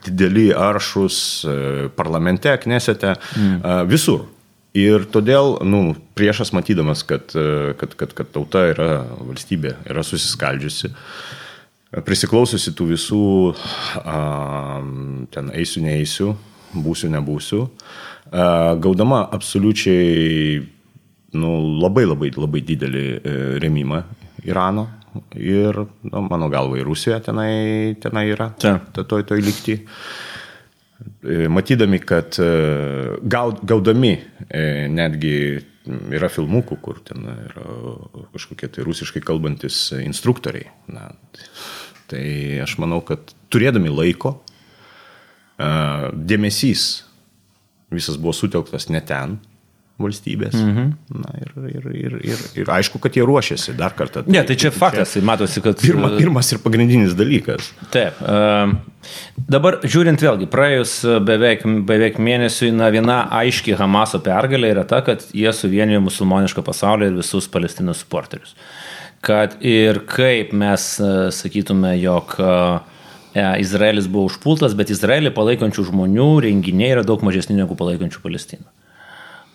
dideli 0.05 0.49
aršus, 0.55 1.17
parlamente, 1.97 2.53
knesete, 2.63 3.15
mm. 3.35 3.87
visur. 3.89 4.27
Ir 4.77 5.07
todėl, 5.09 5.55
nu, 5.65 5.95
priešas 6.13 6.51
matydamas, 6.53 7.01
kad, 7.07 7.31
e, 7.33 7.73
kad, 7.79 7.95
kad, 7.97 8.13
kad 8.13 8.29
tauta 8.35 8.67
yra 8.69 8.89
valstybė, 9.17 9.73
yra 9.89 10.03
susiskaldžiusi, 10.05 10.91
prisiklausiusi 12.05 12.75
tų 12.77 12.91
visų, 12.91 13.23
a, 14.03 14.19
ten 15.33 15.49
eisiu, 15.57 15.81
neeisiu, 15.87 16.35
būsiu, 16.75 17.09
nebūsiu, 17.15 17.63
a, 18.29 18.75
gaudama 18.77 19.23
absoliučiai, 19.33 20.61
nu, 21.33 21.55
labai 21.81 22.05
labai 22.05 22.29
labai 22.37 22.61
didelį 22.65 23.05
e, 23.17 23.35
remimą 23.65 24.03
Irano 24.45 24.85
ir, 25.33 25.81
nu, 26.05 26.27
mano 26.29 26.49
galva, 26.49 26.77
ir 26.77 26.85
Rusija 26.85 27.17
tenai, 27.25 27.95
tenai 28.01 28.27
yra, 28.35 28.51
Čia. 28.61 28.77
toj, 28.93 29.25
toj 29.25 29.41
lygti. 29.41 29.79
E, 31.23 31.47
matydami, 31.51 31.99
kad 31.99 32.37
e, 32.39 32.49
gaud, 33.21 33.59
gaudami 33.67 34.13
e, 34.47 34.87
netgi 34.87 35.33
yra 36.15 36.29
filmukų, 36.31 36.77
kur 36.83 37.01
ten 37.03 37.25
yra 37.27 37.65
kažkokie 38.31 38.69
tai 38.71 38.85
rusiškai 38.87 39.23
kalbantis 39.25 39.89
instruktoriai. 39.99 40.69
Na, 40.87 41.09
tai 42.11 42.23
aš 42.63 42.77
manau, 42.79 43.01
kad 43.05 43.33
turėdami 43.51 43.91
laiko, 43.91 44.37
dėmesys 45.59 46.83
visas 47.91 48.19
buvo 48.21 48.31
sutelktas 48.37 48.87
ne 48.93 49.01
ten, 49.03 49.39
valstybės. 49.99 50.55
Mhm. 50.57 50.91
Na, 51.19 51.33
ir, 51.41 51.51
ir, 51.69 51.87
ir, 51.93 52.17
ir, 52.31 52.43
ir 52.61 52.71
aišku, 52.73 53.01
kad 53.03 53.15
jie 53.17 53.25
ruošiasi 53.27 53.75
dar 53.79 53.95
kartą. 53.97 54.23
Ne, 54.31 54.41
tai 54.47 54.57
čia 54.59 54.71
faktas, 54.75 55.13
tai 55.15 55.23
matosi, 55.27 55.63
kad... 55.65 55.79
Pirma, 55.81 56.11
pirmas 56.17 56.51
ir 56.53 56.61
pagrindinis 56.63 57.15
dalykas. 57.19 57.71
Taip. 57.93 58.19
Uh, 58.23 58.75
dabar 59.51 59.79
žiūrint 59.83 60.21
vėlgi, 60.23 60.49
praėjus 60.51 60.95
beveik, 61.27 61.65
beveik 61.89 62.19
mėnesiui, 62.23 62.71
na, 62.75 62.91
viena 62.93 63.21
aiški 63.41 63.77
Hamaso 63.79 64.21
pergalė 64.23 64.73
yra 64.75 64.85
ta, 64.87 65.01
kad 65.05 65.25
jie 65.35 65.51
suvienijo 65.55 66.03
musulmonišką 66.07 66.63
pasaulį 66.65 67.11
ir 67.11 67.19
visus 67.19 67.49
Palestinos 67.51 68.03
supporterius. 68.05 68.55
Kad 69.25 69.57
ir 69.67 70.05
kaip 70.07 70.55
mes 70.55 70.93
uh, 71.03 71.27
sakytume, 71.35 71.97
jog 71.99 72.37
uh, 72.39 72.79
Izraelis 73.35 74.07
buvo 74.09 74.29
užpultas, 74.29 74.73
bet 74.77 74.89
Izraelį 74.93 75.31
palaikančių 75.35 75.89
žmonių 75.91 76.29
renginiai 76.47 76.95
yra 76.95 77.03
daug 77.05 77.21
mažesni 77.25 77.57
negu 77.59 77.77
palaikančių 77.77 78.23
Palestiną. 78.23 78.65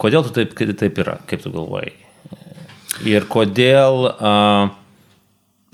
Kodėl 0.04 0.26
tu 0.26 0.34
taip, 0.37 0.52
taip 0.52 0.99
yra, 1.00 1.16
kaip 1.30 1.40
tu 1.40 1.49
galvojai? 1.54 1.94
Ir 3.08 3.25
kodėl 3.30 4.02
uh, 4.11 4.66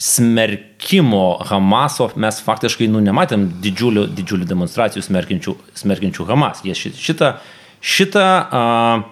smerkimo 0.01 1.25
Hamaso 1.51 2.07
mes 2.15 2.39
faktiškai 2.47 2.87
nu, 2.93 3.03
nematėm 3.05 3.49
didžiulių, 3.65 4.07
didžiulių 4.15 4.47
demonstracijų 4.49 5.03
smerkinčių, 5.05 5.57
smerkinčių 5.83 6.29
Hamas. 6.31 6.63
Jie 6.63 6.79
šitą, 6.79 7.35
šitą 7.83 8.29
uh, 8.47 9.03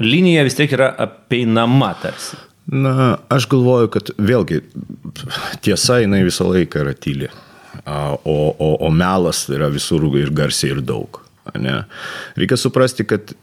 liniją 0.00 0.48
vis 0.48 0.56
tiek 0.56 0.72
yra 0.72 0.88
apeinama 1.04 1.92
tarsi. 2.00 2.40
Na, 2.72 3.12
aš 3.30 3.46
galvoju, 3.52 3.92
kad 3.94 4.10
vėlgi 4.18 4.64
tiesa 5.62 6.00
jinai 6.00 6.24
visą 6.26 6.48
laiką 6.48 6.80
yra 6.82 6.96
tyli, 6.98 7.28
o, 7.84 8.40
o, 8.56 8.72
o 8.82 8.90
melas 8.90 9.44
yra 9.52 9.68
visur 9.70 10.08
ir 10.18 10.32
garsiai 10.34 10.74
ir 10.74 10.80
daug. 10.82 11.20
Ne? 11.54 11.84
Reikia 12.34 12.58
suprasti, 12.58 13.06
kad 13.06 13.36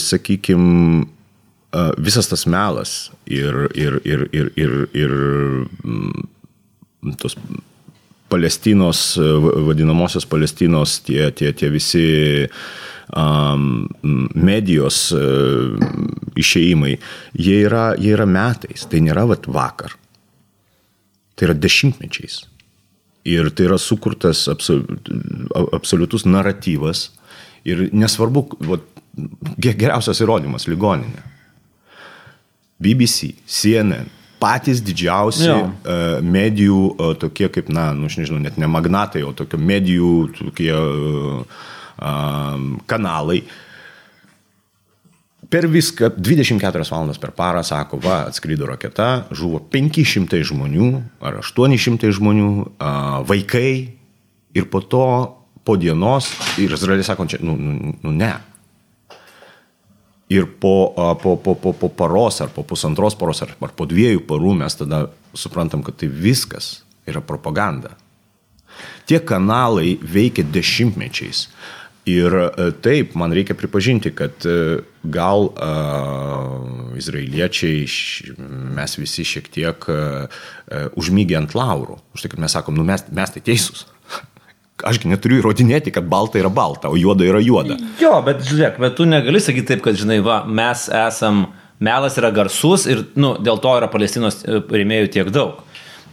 sakykime, 0.00 1.06
visas 2.00 2.30
tas 2.30 2.46
melas 2.50 3.10
ir, 3.26 3.54
ir, 3.78 4.00
ir, 4.04 4.22
ir, 4.32 4.52
ir, 4.56 4.72
ir 4.96 5.12
mm, 5.84 7.12
tos 7.20 7.36
Palestinos, 8.30 9.18
vadinamosios 9.66 10.26
Palestinos, 10.26 11.00
tie, 11.02 11.30
tie, 11.34 11.52
tie 11.52 11.68
visi 11.70 12.06
um, 13.16 13.88
medijos 14.34 15.10
uh, 15.12 15.74
išeimai, 16.38 16.94
jie 17.34 17.64
yra, 17.66 17.90
jie 17.98 18.14
yra 18.14 18.26
metais, 18.30 18.86
tai 18.86 19.02
nėra 19.04 19.26
vat, 19.30 19.48
vakar. 19.50 19.96
Tai 21.34 21.48
yra 21.48 21.56
dešimtmečiais. 21.58 22.44
Ir 23.28 23.50
tai 23.52 23.66
yra 23.66 23.78
sukurtas 23.80 24.46
absoliutus 24.48 26.24
naratyvas. 26.28 27.10
Ir 27.68 27.88
nesvarbu, 27.92 28.46
vat, 28.68 28.86
geriausias 29.58 30.20
įrodymas- 30.22 30.68
ligoninė. 30.70 31.26
BBC, 32.80 33.34
CNN, 33.44 34.08
patys 34.40 34.80
didžiausi 34.80 35.48
jo. 35.48 35.56
uh, 35.68 36.20
medijų, 36.24 36.82
uh, 36.94 37.16
tokie 37.20 37.50
kaip, 37.52 37.68
na, 37.68 37.90
nu, 37.96 38.08
aš 38.08 38.20
nežinau, 38.22 38.40
net 38.40 38.56
ne 38.60 38.68
magnatai, 38.70 39.22
o 39.26 39.34
tokie 39.36 39.60
medijų 39.60 40.12
tokie 40.38 40.72
uh, 40.72 41.42
uh, 42.00 42.62
kanalai. 42.88 43.42
Per 45.50 45.66
viską 45.66 46.12
24 46.16 46.86
valandas 46.88 47.18
per 47.20 47.34
parą 47.36 47.60
sako, 47.66 47.98
va, 48.00 48.22
atskrido 48.30 48.68
raketa, 48.70 49.26
žuvo 49.34 49.60
500 49.72 50.44
žmonių 50.46 50.92
ar 51.20 51.40
800 51.42 52.14
žmonių, 52.16 52.52
uh, 52.70 53.20
vaikai 53.28 53.72
ir 54.56 54.70
po 54.70 54.80
to, 54.80 55.04
po 55.66 55.76
dienos, 55.76 56.30
ir 56.56 56.72
Izraelis 56.72 57.10
sako, 57.10 57.28
čia, 57.28 57.42
nu, 57.44 57.58
nu, 57.60 57.92
nu 58.00 58.14
ne, 58.14 58.32
Ir 60.30 60.46
po, 60.62 60.94
po, 61.22 61.34
po, 61.42 61.56
po, 61.58 61.72
po 61.74 61.88
paros 61.90 62.38
ar 62.40 62.52
po 62.54 62.62
pusantros 62.62 63.16
paros 63.18 63.42
ar, 63.42 63.56
ar 63.58 63.74
po 63.74 63.86
dviejų 63.90 64.22
parų 64.28 64.54
mes 64.60 64.78
tada 64.78 65.08
suprantam, 65.34 65.82
kad 65.82 65.98
tai 65.98 66.06
viskas 66.06 66.84
yra 67.10 67.22
propaganda. 67.24 67.96
Tie 69.10 69.18
kanalai 69.18 69.98
veikia 69.98 70.46
dešimtmečiais. 70.46 71.48
Ir 72.08 72.32
taip, 72.80 73.12
man 73.18 73.34
reikia 73.36 73.54
pripažinti, 73.58 74.14
kad 74.16 74.46
gal 75.04 75.50
uh, 75.50 76.94
izraeliečiai, 76.96 77.84
mes 78.78 78.96
visi 78.98 79.26
šiek 79.28 79.50
tiek 79.52 79.84
uh, 79.92 80.40
užmygė 80.96 81.36
ant 81.42 81.54
laurų. 81.58 81.98
Už 82.16 82.24
tai, 82.24 82.32
kad 82.32 82.42
mes 82.42 82.56
sakom, 82.56 82.78
nu 82.78 82.86
mes, 82.88 83.04
mes 83.12 83.34
tai 83.34 83.42
teisūs 83.44 83.84
ašgi 84.86 85.10
neturiu 85.10 85.40
įrodinėti, 85.40 85.92
kad 85.94 86.06
balta 86.10 86.40
yra 86.40 86.50
balta, 86.52 86.90
o 86.90 86.98
juoda 86.98 87.26
yra 87.26 87.40
juoda. 87.42 87.76
Jo, 88.00 88.22
bet 88.26 88.44
žiūrėk, 88.46 88.78
bet 88.82 88.96
tu 88.98 89.06
negali 89.08 89.40
sakyti 89.42 89.72
taip, 89.72 89.82
kad, 89.84 89.98
žinai, 89.98 90.20
va, 90.24 90.42
mes 90.46 90.86
esam, 90.88 91.46
melas 91.82 92.18
yra 92.20 92.30
garsus 92.34 92.86
ir, 92.90 93.04
nu, 93.20 93.34
dėl 93.40 93.60
to 93.62 93.72
yra 93.80 93.88
Palestinos 93.92 94.42
e, 94.44 94.60
rėmėjų 94.60 95.08
tiek 95.16 95.28
daug. 95.34 95.62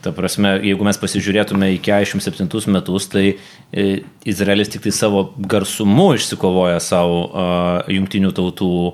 Ta 0.06 0.14
prasme, 0.14 0.60
jeigu 0.62 0.86
mes 0.86 1.00
pasižiūrėtume 1.02 1.72
į 1.74 1.82
47 1.84 2.70
metus, 2.72 3.10
tai 3.12 3.26
e, 3.34 3.38
Izraelis 4.30 4.70
tik 4.72 4.82
tai 4.86 4.94
savo 4.96 5.34
garsumu 5.38 6.14
išsikovoja 6.16 6.80
savo 6.84 7.20
uh, 7.26 7.82
jungtinių 7.92 8.32
tautų 8.38 8.72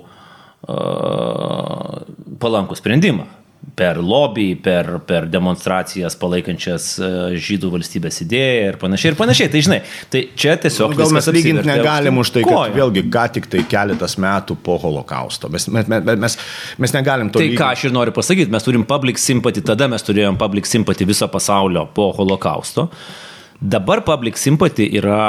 palankų 2.40 2.74
sprendimą 2.80 3.28
per 3.74 3.98
lobby, 3.98 4.54
per, 4.54 5.00
per 5.06 5.26
demonstracijas 5.30 6.16
palaikančias 6.20 6.86
e, 6.98 7.08
žydų 7.42 7.70
valstybės 7.72 8.20
idėją 8.24 8.68
ir 8.68 8.78
panašiai 8.80 9.12
ir 9.12 9.18
panašiai. 9.18 9.50
Tai 9.52 9.62
žinai, 9.66 9.78
tai 10.12 10.22
čia 10.38 10.54
tiesiog... 10.62 10.94
Gal 10.98 11.14
mes 11.16 11.28
lyginti 11.34 11.66
negalim 11.68 12.20
už 12.22 12.34
tai, 12.36 12.44
kad 12.46 12.54
koja. 12.54 12.72
vėlgi 12.76 13.04
ką 13.14 13.24
tik 13.38 13.48
tai 13.50 13.64
keletas 13.70 14.16
metų 14.20 14.58
po 14.64 14.78
holokausto. 14.82 15.50
Mes, 15.52 15.66
mes, 15.72 15.90
mes, 15.90 16.38
mes, 16.78 16.96
negalim 16.96 17.32
to. 17.32 17.40
Tai 17.40 17.48
lyginti. 17.48 17.60
ką 17.62 17.70
aš 17.74 17.86
ir 17.88 17.94
noriu 17.96 18.14
pasakyti, 18.16 18.52
mes 18.54 18.66
turim 18.66 18.86
public 18.88 19.20
sympathy, 19.22 19.64
tada 19.66 19.88
mes 19.90 20.06
turėjom 20.06 20.38
public 20.40 20.70
sympathy 20.70 21.08
viso 21.08 21.28
pasaulio 21.32 21.86
po 21.96 22.10
holokausto. 22.18 22.90
Dabar 23.58 24.04
public 24.06 24.38
sympathy 24.38 24.90
yra 24.98 25.22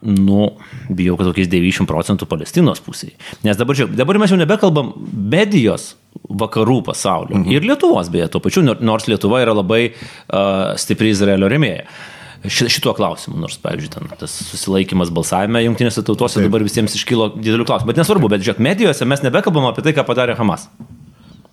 nu, 0.00 0.46
bijau, 0.88 1.16
kad 1.20 1.28
tokiais 1.28 1.48
90 1.52 1.88
procentų 1.88 2.28
Palestinos 2.28 2.80
pusėje. 2.84 3.18
Nes 3.44 3.58
dabar, 3.58 3.76
žiūrėk, 3.76 3.98
dabar 3.98 4.18
mes 4.20 4.32
jau 4.32 4.38
nebekalbam 4.40 4.94
medijos 5.12 5.94
vakarų 6.30 6.80
pasaulio 6.86 7.38
mhm. 7.38 7.50
ir 7.52 7.66
Lietuvos 7.66 8.10
beje, 8.12 8.30
tuo 8.32 8.42
pačiu, 8.44 8.62
nors 8.64 9.08
Lietuva 9.10 9.42
yra 9.44 9.54
labai 9.56 9.82
uh, 9.90 10.72
stipri 10.80 11.12
Izraelio 11.14 11.50
remėja. 11.50 11.86
Šituo 12.40 12.94
klausimu, 12.96 13.36
nors, 13.36 13.58
pavyzdžiui, 13.60 13.90
ten, 13.92 14.06
tas 14.16 14.32
susilaikimas 14.48 15.10
balsavime 15.12 15.60
jungtinėse 15.60 16.00
tautose 16.06 16.38
Taip. 16.38 16.46
dabar 16.48 16.64
visiems 16.64 16.94
iškilo 16.96 17.34
didelių 17.34 17.66
klausimų. 17.68 17.90
Bet 17.92 18.00
nesvarbu, 18.00 18.30
bet 18.32 18.46
žiūrėk, 18.46 18.62
medijose 18.64 19.04
mes 19.04 19.20
nebekalbam 19.26 19.66
apie 19.68 19.84
tai, 19.84 19.92
ką 19.98 20.06
padarė 20.08 20.38
Hamas. 20.38 20.64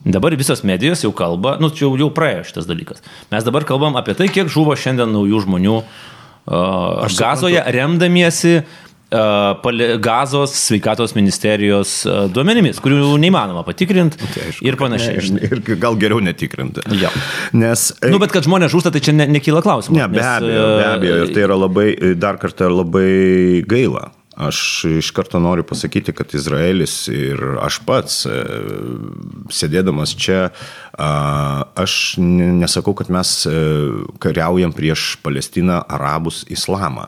Dabar 0.07 0.31
visos 0.39 0.63
medijos 0.63 1.03
jau 1.03 1.11
kalba, 1.11 1.57
nu, 1.59 1.67
čia 1.75 1.89
jau, 1.89 1.91
jau 1.99 2.07
praėjo 2.15 2.45
šitas 2.47 2.69
dalykas. 2.69 3.03
Mes 3.33 3.43
dabar 3.43 3.67
kalbam 3.67 3.99
apie 3.99 4.15
tai, 4.15 4.29
kiek 4.31 4.47
žuvo 4.51 4.77
šiandien 4.79 5.11
naujų 5.11 5.43
žmonių 5.43 5.75
uh, 5.81 7.17
Gazoje, 7.17 7.59
remdamiesi 7.75 8.61
Gazos 9.09 10.51
sveikatos 10.67 11.13
ministerijos 11.15 12.01
duomenimis, 12.35 12.81
kurių 12.83 13.13
neįmanoma 13.21 13.63
patikrinti 13.63 14.19
nu, 14.19 14.27
tai 14.33 14.49
aišku, 14.49 14.65
ir 14.67 14.77
panašiai. 14.79 15.21
Ne, 15.31 15.47
ir 15.47 15.79
gal 15.79 15.95
geriau 15.99 16.19
netikrinti. 16.23 16.83
Ja. 16.99 17.13
Nes, 17.55 17.89
nu, 18.03 18.19
bet 18.19 18.35
kad 18.35 18.43
žmonės 18.47 18.73
žūsta, 18.75 18.91
tai 18.91 19.03
čia 19.05 19.15
ne, 19.15 19.29
nekyla 19.37 19.63
klausimų. 19.63 19.95
Ne, 19.95 20.09
be 20.11 20.19
nes, 20.19 20.27
abejo, 20.33 20.67
be 20.75 20.87
abejo. 20.91 21.19
Ir 21.23 21.33
tai 21.35 21.47
yra 21.47 21.59
labai, 21.59 21.89
dar 22.19 22.39
kartą 22.41 22.67
labai 22.73 23.63
gaila. 23.67 24.09
Aš 24.37 24.59
iš 24.99 25.07
karto 25.17 25.39
noriu 25.41 25.63
pasakyti, 25.65 26.13
kad 26.13 26.35
Izraelis 26.37 27.07
ir 27.09 27.39
aš 27.63 27.79
pats, 27.87 28.19
sėdėdamas 29.49 30.13
čia, 30.13 30.51
aš 30.93 31.95
nesakau, 32.21 32.93
kad 32.99 33.09
mes 33.09 33.31
kariaujam 34.21 34.75
prieš 34.77 35.15
Palestiną, 35.25 35.79
arabus, 35.89 36.43
islamą 36.53 37.07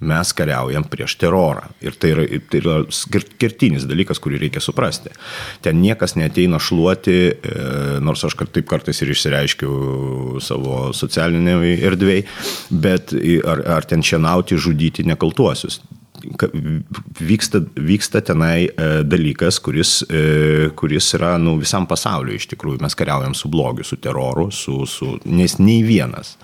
mes 0.00 0.32
kariaujam 0.36 0.84
prieš 0.90 1.16
terorą. 1.20 1.70
Ir 1.84 1.96
tai 1.96 2.12
yra, 2.12 2.26
tai 2.50 2.60
yra 2.60 2.76
kertinis 3.40 3.86
dalykas, 3.88 4.20
kurį 4.22 4.42
reikia 4.44 4.60
suprasti. 4.60 5.12
Ten 5.64 5.80
niekas 5.80 6.16
neteina 6.20 6.60
šluoti, 6.60 7.18
e, 7.32 7.66
nors 8.04 8.24
aš 8.28 8.36
taip 8.44 8.68
kartais 8.68 9.00
ir 9.02 9.14
išsireiškiu 9.14 10.40
savo 10.44 10.90
socialinėje 10.96 11.78
erdvėje, 11.88 12.26
bet 12.70 13.16
ar, 13.48 13.64
ar 13.78 13.88
ten 13.88 14.04
šienauti, 14.04 14.60
žudyti 14.60 15.06
nekaltuosius 15.08 15.80
vyksta, 17.20 17.60
vyksta 17.76 18.20
tenai 18.24 18.66
e, 18.68 18.88
dalykas, 19.04 19.58
kuris, 19.64 20.02
e, 20.10 20.70
kuris 20.76 21.08
yra 21.18 21.36
nu, 21.42 21.56
visam 21.60 21.86
pasauliu 21.88 22.36
iš 22.36 22.48
tikrųjų. 22.52 22.80
Mes 22.84 22.96
kariaujam 22.98 23.34
su 23.36 23.50
blogiu, 23.52 23.86
su 23.86 23.98
teroru, 24.02 24.48
su, 24.54 24.78
su, 24.90 25.16
nes 25.24 25.58
nei 25.62 25.82
vienas. 25.86 26.34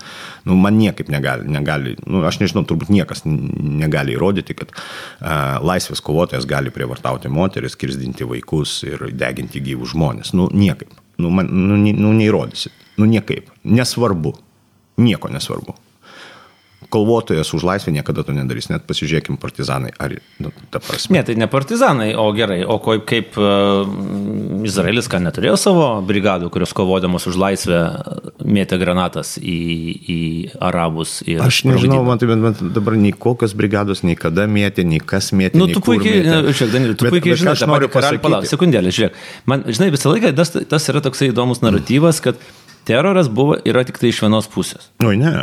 Nu, 0.47 0.57
man 0.59 0.77
niekaip 0.79 1.11
negali, 1.13 1.47
negali 1.51 1.95
nu, 2.05 2.23
aš 2.27 2.41
nežinau, 2.43 2.65
turbūt 2.67 2.91
niekas 2.93 3.25
negali 3.25 4.17
įrodyti, 4.17 4.57
kad 4.59 4.73
a, 4.73 5.59
laisvės 5.63 6.03
kovotojas 6.03 6.47
gali 6.49 6.73
prievartauti 6.73 7.31
moteris, 7.31 7.77
kirzdinti 7.79 8.27
vaikus 8.29 8.81
ir 8.87 9.07
deginti 9.13 9.63
gyvus 9.63 9.93
žmonės. 9.95 10.33
Nu, 10.37 10.49
niekaip. 10.53 10.93
Nu, 11.21 11.29
man, 11.29 11.49
nu, 11.53 11.77
nu, 11.77 12.13
neįrodysi. 12.17 12.73
Nu, 12.97 13.07
niekaip. 13.09 13.51
Nesvarbu. 13.63 14.35
Nieko 15.01 15.29
nesvarbu 15.33 15.73
kovotojas 16.93 17.49
už 17.57 17.65
laisvę 17.65 17.93
niekada 17.95 18.23
to 18.25 18.35
nedarys, 18.35 18.69
net 18.69 18.85
pasižiūrėkim 18.89 19.39
partizanai. 19.41 19.93
Ar, 19.97 20.13
nu. 20.43 20.51
Ne, 21.13 21.23
tai 21.25 21.35
ne 21.39 21.47
partizanai, 21.49 22.11
o 22.19 22.27
gerai, 22.35 22.61
o 22.69 22.77
kaip, 22.83 23.05
kaip 23.09 23.37
uh, 23.41 23.89
Izraelis, 24.67 25.09
ką 25.11 25.21
neturėjo 25.25 25.55
savo 25.59 25.87
brigadų, 26.05 26.51
kurios 26.53 26.75
kovodamos 26.77 27.25
už 27.29 27.39
laisvę 27.41 27.81
mėtė 28.43 28.77
granatas 28.81 29.35
į, 29.41 29.57
į 30.13 30.19
arabus. 30.63 31.19
Aš 31.43 31.63
nežinau, 31.69 32.03
man 32.05 32.21
tai 32.21 32.29
bent 32.31 32.61
dabar 32.75 32.97
nei 32.99 33.13
kokios 33.15 33.55
brigados, 33.57 34.03
nei 34.05 34.17
kada 34.19 34.45
mėtė, 34.49 34.85
nei 34.87 35.01
kas 35.01 35.31
mėtė. 35.33 35.59
Nu, 35.59 35.69
tu 35.71 35.81
puikiai, 35.83 36.21
žiūrėk, 36.23 36.73
Daniel, 36.73 36.97
tu 36.97 37.07
bet, 37.07 37.17
puikiai 37.17 37.39
žinai, 37.39 37.55
aš 37.57 37.65
noriu 37.69 37.89
pasakyti. 37.93 38.23
Palauk, 38.23 38.49
sekundėlę, 38.49 38.93
žiūrėk. 38.93 39.17
Man, 39.49 39.65
žinai, 39.69 39.89
visą 39.93 40.13
laiką 40.13 40.33
tas, 40.37 40.53
tas 40.69 40.91
yra 40.93 41.01
toksai 41.05 41.31
įdomus 41.31 41.63
naratyvas, 41.65 42.21
kad 42.23 42.39
teroras 42.87 43.29
buvo, 43.31 43.57
yra 43.65 43.85
tik 43.87 43.99
tai 44.01 44.11
iš 44.13 44.23
vienos 44.25 44.49
pusės. 44.51 44.91
Oi, 45.03 45.17
ne. 45.19 45.33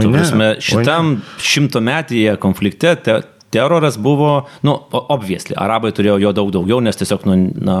Ne, 0.00 0.10
prasme, 0.12 0.50
šitam 0.62 1.16
šimtometyje 1.42 2.36
konflikte 2.42 2.96
te, 3.00 3.20
teroras 3.54 3.96
buvo, 4.02 4.34
nu, 4.66 4.76
obviesly, 4.92 5.56
arabai 5.58 5.94
turėjo 5.96 6.18
jo 6.22 6.34
daug 6.36 6.52
daugiau, 6.54 6.82
nes 6.84 6.98
tiesiog, 7.00 7.26
nu, 7.28 7.38
na, 7.64 7.78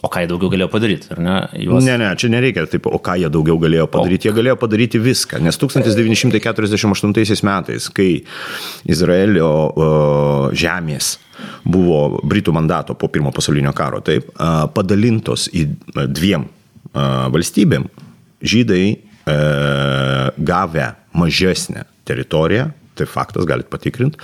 O 0.00 0.08
ką 0.08 0.22
jie 0.22 0.28
daugiau 0.30 0.48
galėjo 0.48 0.70
padaryti, 0.72 1.10
ar 1.12 1.18
ne? 1.20 1.32
Juos... 1.60 1.84
Ne, 1.84 1.98
ne, 2.00 2.06
čia 2.16 2.30
nereikia 2.32 2.62
taip, 2.72 2.86
o 2.88 2.96
ką 3.04 3.18
jie 3.20 3.28
daugiau 3.32 3.58
galėjo 3.60 3.84
padaryti. 3.92 4.24
O... 4.24 4.30
Jie 4.30 4.36
galėjo 4.38 4.54
padaryti 4.56 5.00
viską, 5.02 5.42
nes 5.44 5.58
1948 5.60 7.44
metais, 7.44 7.88
kai 7.92 8.08
Izraelio 8.88 9.50
uh, 9.68 10.46
žemės 10.56 11.18
buvo 11.68 12.22
Britų 12.24 12.54
mandato 12.56 12.96
po 12.96 13.10
pirmo 13.12 13.28
pasaulinio 13.36 13.74
karo, 13.76 14.00
taip, 14.04 14.32
uh, 14.38 14.64
padalintos 14.72 15.50
į 15.52 15.66
dviem 16.16 16.48
uh, 16.48 17.28
valstybėm, 17.36 17.84
žydai 18.40 18.84
gavę 20.38 20.86
mažesnę 21.14 21.84
teritoriją, 22.08 22.70
tai 22.98 23.06
faktas, 23.08 23.46
galit 23.48 23.68
patikrinti, 23.72 24.20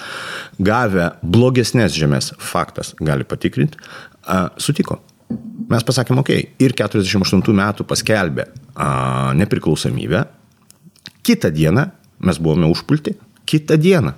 gavę 0.60 1.10
blogesnės 1.22 1.94
žemės, 1.96 2.32
faktas, 2.42 2.94
gali 3.00 3.26
patikrinti, 3.28 3.78
sutiko. 4.60 5.00
Mes 5.70 5.82
pasakėm, 5.82 6.20
okay. 6.22 6.44
ir 6.62 6.74
48 6.78 7.40
metų 7.42 7.86
paskelbė 7.88 8.44
a, 8.78 9.32
nepriklausomybę, 9.34 10.20
kitą 11.26 11.50
dieną 11.50 11.88
mes 12.22 12.38
buvome 12.38 12.68
užpulti, 12.70 13.16
kitą 13.48 13.76
dieną. 13.80 14.12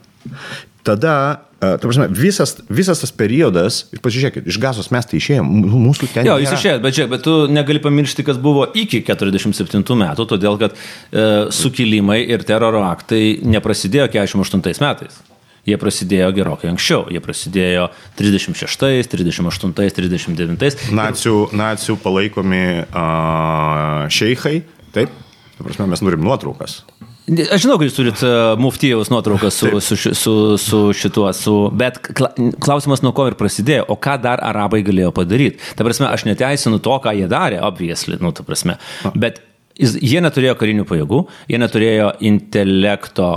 Tada 0.89 1.19
Ta 1.59 1.79
prasme, 1.83 2.07
visas, 2.15 2.53
visas 2.71 3.01
tas 3.03 3.11
periodas, 3.11 3.81
pasižiūrėkit, 3.99 4.45
iš 4.47 4.61
gazos 4.63 4.93
mes 4.95 5.09
tai 5.11 5.19
išėjom, 5.19 5.49
mūsų 5.67 6.07
ten. 6.13 6.29
Jo, 6.29 6.37
jūs 6.39 6.53
išėjot, 6.55 6.85
bet, 6.85 6.95
žiūrėk, 6.95 7.11
bet 7.17 7.25
tu 7.27 7.33
negali 7.51 7.83
pamiršti, 7.83 8.23
kas 8.29 8.39
buvo 8.39 8.63
iki 8.79 9.01
47 9.03 9.83
metų, 9.99 10.27
todėl 10.31 10.55
kad 10.61 10.77
e, 10.79 11.25
sukilimai 11.51 12.21
ir 12.31 12.47
teroro 12.47 12.85
aktai 12.87 13.41
neprasidėjo 13.43 14.07
48 14.15 14.63
metais. 14.85 15.19
Jie 15.67 15.81
prasidėjo 15.83 16.31
gerokai 16.37 16.71
anksčiau. 16.71 17.09
Jie 17.11 17.19
prasidėjo 17.21 17.89
36, 18.17 19.11
38, 19.11 19.75
39. 19.99 20.79
Nacių, 20.95 21.35
nacių 21.59 21.99
palaikomi 22.01 22.63
uh, 22.87 24.07
šeichai, 24.15 24.63
taip, 24.95 25.13
ta 25.59 25.67
prasme, 25.67 25.91
mes 25.91 26.07
norim 26.07 26.23
nuotraukas. 26.25 26.85
Aš 27.29 27.65
žinau, 27.67 27.77
kad 27.77 27.89
jūs 27.89 27.97
turit 27.97 28.21
uh, 28.25 28.55
muftijaus 28.61 29.11
nuotrauką 29.13 29.51
su, 29.53 29.69
su, 29.85 29.97
su, 30.17 30.35
su 30.61 30.79
šituo, 30.97 31.27
su, 31.37 31.57
bet 31.77 31.99
klausimas 32.09 33.03
nuo 33.05 33.13
ko 33.17 33.27
ir 33.29 33.37
prasidėjo, 33.37 33.85
o 33.93 33.99
ką 34.01 34.17
dar 34.25 34.41
arabai 34.45 34.81
galėjo 34.87 35.11
padaryti. 35.17 35.61
Ta 35.77 35.85
prasme, 35.85 36.09
aš 36.09 36.25
neteisinu 36.29 36.81
to, 36.85 36.95
ką 37.05 37.13
jie 37.19 37.29
darė, 37.29 37.61
obviously, 37.67 38.17
nu, 38.23 38.33
ta 38.33 38.47
prasme. 38.47 38.79
Bet 39.13 39.43
jie 39.79 40.23
neturėjo 40.25 40.55
karinių 40.59 40.87
pajėgų, 40.89 41.19
jie 41.53 41.61
neturėjo 41.61 42.11
intelekto 42.31 43.29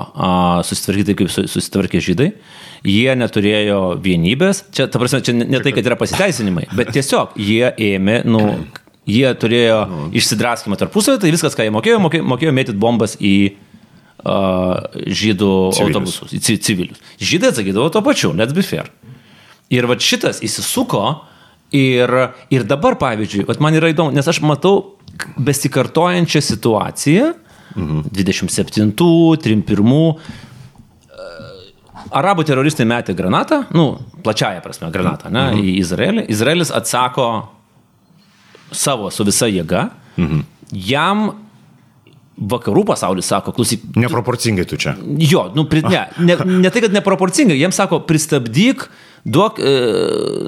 susitvarkyti, 0.67 1.15
kaip 1.19 1.33
susitvarkė 1.33 2.01
žydai, 2.01 2.29
jie 2.87 3.17
neturėjo 3.19 3.81
vienybės. 4.01 4.65
Čia, 4.73 4.87
ta 4.87 5.01
prasme, 5.01 5.19
čia 5.25 5.35
ne 5.35 5.59
tai, 5.59 5.73
kad 5.75 5.89
yra 5.91 5.99
pasiteisinimai, 5.99 6.69
bet 6.77 6.93
tiesiog 6.95 7.35
jie 7.39 7.73
ėmė, 7.91 8.21
nu, 8.29 8.45
jie 9.09 9.27
turėjo 9.41 9.81
išsidraskymą 10.17 10.79
tarpusavį, 10.79 11.21
tai 11.21 11.33
viskas, 11.35 11.57
ką 11.57 11.67
jie 11.67 11.75
mokėjo, 11.75 11.99
mokėjo, 12.07 12.27
mokėjo 12.33 12.55
mėtyti 12.55 12.81
bombas 12.81 13.17
į 13.19 13.35
žydų 14.21 15.51
civilius. 15.75 15.81
autobusus, 15.81 16.33
į 16.35 16.57
civilius. 16.61 17.01
Žydai 17.21 17.51
atsakydavo 17.51 17.89
to 17.93 18.01
pačiu, 18.05 18.33
let's 18.37 18.55
be 18.55 18.63
fair. 18.65 18.91
Ir 19.71 19.87
va 19.89 19.97
šitas 19.97 20.41
įsisuko 20.43 21.03
ir, 21.73 22.13
ir 22.51 22.67
dabar, 22.67 22.97
pavyzdžiui, 23.01 23.47
man 23.63 23.77
yra 23.79 23.91
įdomu, 23.93 24.13
nes 24.13 24.27
aš 24.27 24.41
matau 24.45 24.97
besikartojančią 25.39 26.41
situaciją, 26.51 27.33
mhm. 27.75 28.07
27, 28.11 28.93
31. 29.41 30.13
Arabų 32.11 32.43
teroristai 32.43 32.83
metė 32.89 33.13
granatą, 33.15 33.61
nu, 33.77 33.93
plačiaja 34.25 34.59
prasme, 34.63 34.89
granatą, 34.91 35.29
ne, 35.31 35.51
mhm. 35.53 35.61
į 35.63 35.75
Izraelį. 35.79 36.25
Izraelis 36.33 36.73
atsako 36.75 37.27
savo 38.71 39.11
su 39.11 39.23
visa 39.27 39.47
jėga. 39.51 39.89
Mhm. 40.17 40.43
Jam 40.71 41.29
vakarų 42.37 42.85
pasaulis 42.87 43.27
sako, 43.29 43.53
klausyk. 43.55 43.83
Neproporcingai 43.99 44.65
tu 44.69 44.79
čia. 44.79 44.95
Jo, 45.19 45.49
nu, 45.55 45.65
pri, 45.69 45.83
ne, 45.85 46.05
ne, 46.23 46.37
ne 46.45 46.71
tai, 46.71 46.83
kad 46.85 46.95
neproporcingai, 46.95 47.57
jiems 47.59 47.77
sako, 47.77 48.01
pristabdyk, 48.07 48.87
duok, 49.23 49.59
e, 49.59 49.73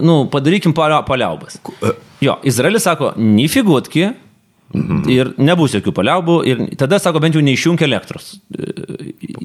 nu, 0.02 0.24
padarykim 0.34 0.74
paliaubas. 0.74 1.60
E. 1.84 1.94
Jo, 2.24 2.40
Izraelis 2.48 2.88
sako, 2.88 3.14
nifigutki. 3.20 4.14
Mhm. 4.74 5.02
Ir 5.14 5.30
nebus 5.38 5.76
jokių 5.76 5.92
paliaubų, 5.94 6.36
ir 6.50 6.62
tada, 6.80 6.98
sako, 7.02 7.22
bent 7.22 7.36
jau 7.38 7.44
neišjungia 7.46 7.86
elektros. 7.86 8.32
E, 8.58 8.72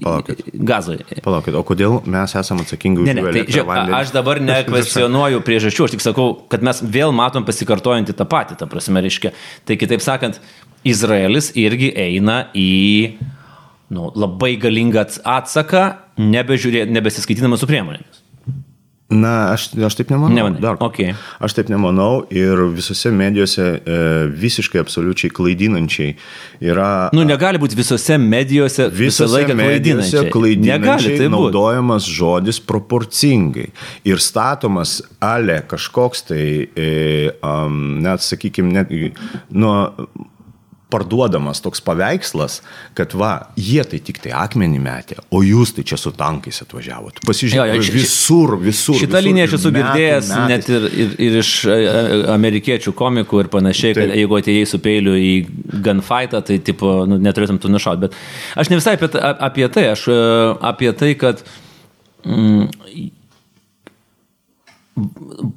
Palaukit. 0.00 0.40
Gazoje. 0.54 1.04
Palaukit, 1.24 1.56
o 1.58 1.60
kodėl 1.68 1.98
mes 2.08 2.32
esame 2.40 2.64
atsakingi 2.64 3.02
už 3.02 3.10
ne, 3.10 3.16
ne, 3.18 3.24
tai, 3.34 3.42
žiūrėk, 3.44 3.92
Aš 3.98 4.12
dabar 4.14 4.40
nekvestionuoju 4.48 5.42
priežasčių, 5.44 5.88
aš 5.88 5.96
tik 5.96 6.04
sakau, 6.04 6.30
kad 6.48 6.64
mes 6.64 6.80
vėl 6.80 7.12
matom 7.16 7.44
pasikartojantį 7.48 8.16
tą 8.16 8.28
patį, 8.30 8.56
ta 8.62 8.68
prasme, 8.70 9.02
reiškia. 9.04 9.34
Tai 9.68 9.76
kitaip 9.80 10.04
sakant, 10.04 10.40
Izraelis 10.88 11.50
irgi 11.60 11.90
eina 11.98 12.46
į 12.56 12.70
nu, 13.92 14.08
labai 14.16 14.54
galingą 14.60 15.04
atsaką, 15.28 15.84
nebesiskaitydamas 16.18 17.60
su 17.60 17.68
priemonėmis. 17.68 18.24
Na, 19.08 19.52
aš, 19.54 19.70
aš 19.86 19.94
taip 19.96 20.10
nemanau. 20.12 20.36
Nemanai. 20.36 20.60
Dar. 20.60 20.76
Okay. 20.84 21.14
Aš 21.40 21.54
taip 21.56 21.70
nemanau 21.72 22.26
ir 22.28 22.60
visose 22.76 23.08
medijose 23.08 23.64
e, 23.64 23.96
visiškai 24.28 24.82
absoliučiai 24.82 25.32
klaidinančiai 25.32 26.12
yra. 26.68 26.90
Nu, 27.16 27.24
negali 27.24 27.56
būti 27.62 27.78
visose 27.78 28.18
medijose 28.20 28.90
visą 28.92 29.24
laiką 29.32 29.56
medijose 29.56 30.26
klaidinančiai. 30.28 30.84
Negali 30.84 31.16
tai 31.22 31.32
naudojamas 31.32 32.04
būt. 32.04 32.18
žodis 32.20 32.60
proporcingai 32.68 33.70
ir 34.12 34.20
statomas 34.20 34.98
ale 35.24 35.62
kažkoks 35.72 36.28
tai, 36.28 36.44
e, 36.76 36.90
um, 37.40 38.02
net 38.04 38.20
sakykime, 38.20 38.76
net 38.76 38.92
nuo 39.48 39.78
parduodamas 40.90 41.60
toks 41.60 41.82
paveikslas, 41.84 42.62
kad 42.96 43.12
va, 43.18 43.32
jie 43.60 43.82
tai 43.84 44.00
tik 44.04 44.20
tai 44.24 44.32
akmenį 44.36 44.78
metė, 44.80 45.18
o 45.34 45.42
jūs 45.44 45.74
tai 45.76 45.84
čia 45.88 45.98
su 46.00 46.12
tankais 46.16 46.62
atvažiavot. 46.64 47.20
Pasižiūrėkite, 47.28 47.92
visur, 47.92 48.54
visur. 48.62 48.96
Šitą 49.02 49.20
liniją 49.24 49.48
aš 49.50 49.56
esu 49.58 49.72
girdėjęs 49.76 50.32
net 50.48 50.70
ir, 50.72 50.86
ir, 50.88 51.14
ir 51.28 51.38
iš 51.42 51.52
e, 51.68 51.76
e, 51.76 52.22
amerikiečių 52.32 52.94
komikų 52.96 53.44
ir 53.44 53.50
panašiai, 53.52 53.92
kad 53.98 54.08
tai. 54.08 54.16
jeigu 54.22 54.40
atėjai 54.40 54.64
su 54.72 54.80
peiliu 54.84 55.16
į 55.20 55.34
gunfightą, 55.84 56.40
tai 56.48 56.56
tipo, 56.64 56.94
nu, 57.10 57.20
neturėtum 57.20 57.60
tu 57.60 57.72
nušaut. 57.72 58.00
Bet 58.06 58.16
aš 58.56 58.72
ne 58.72 58.80
visai 58.80 58.96
apie, 58.96 59.12
apie 59.50 59.68
tai, 59.74 59.90
aš 59.92 60.08
e, 60.08 60.20
apie 60.72 60.94
tai, 60.96 61.12
kad 61.20 61.44
mm, 62.24 62.64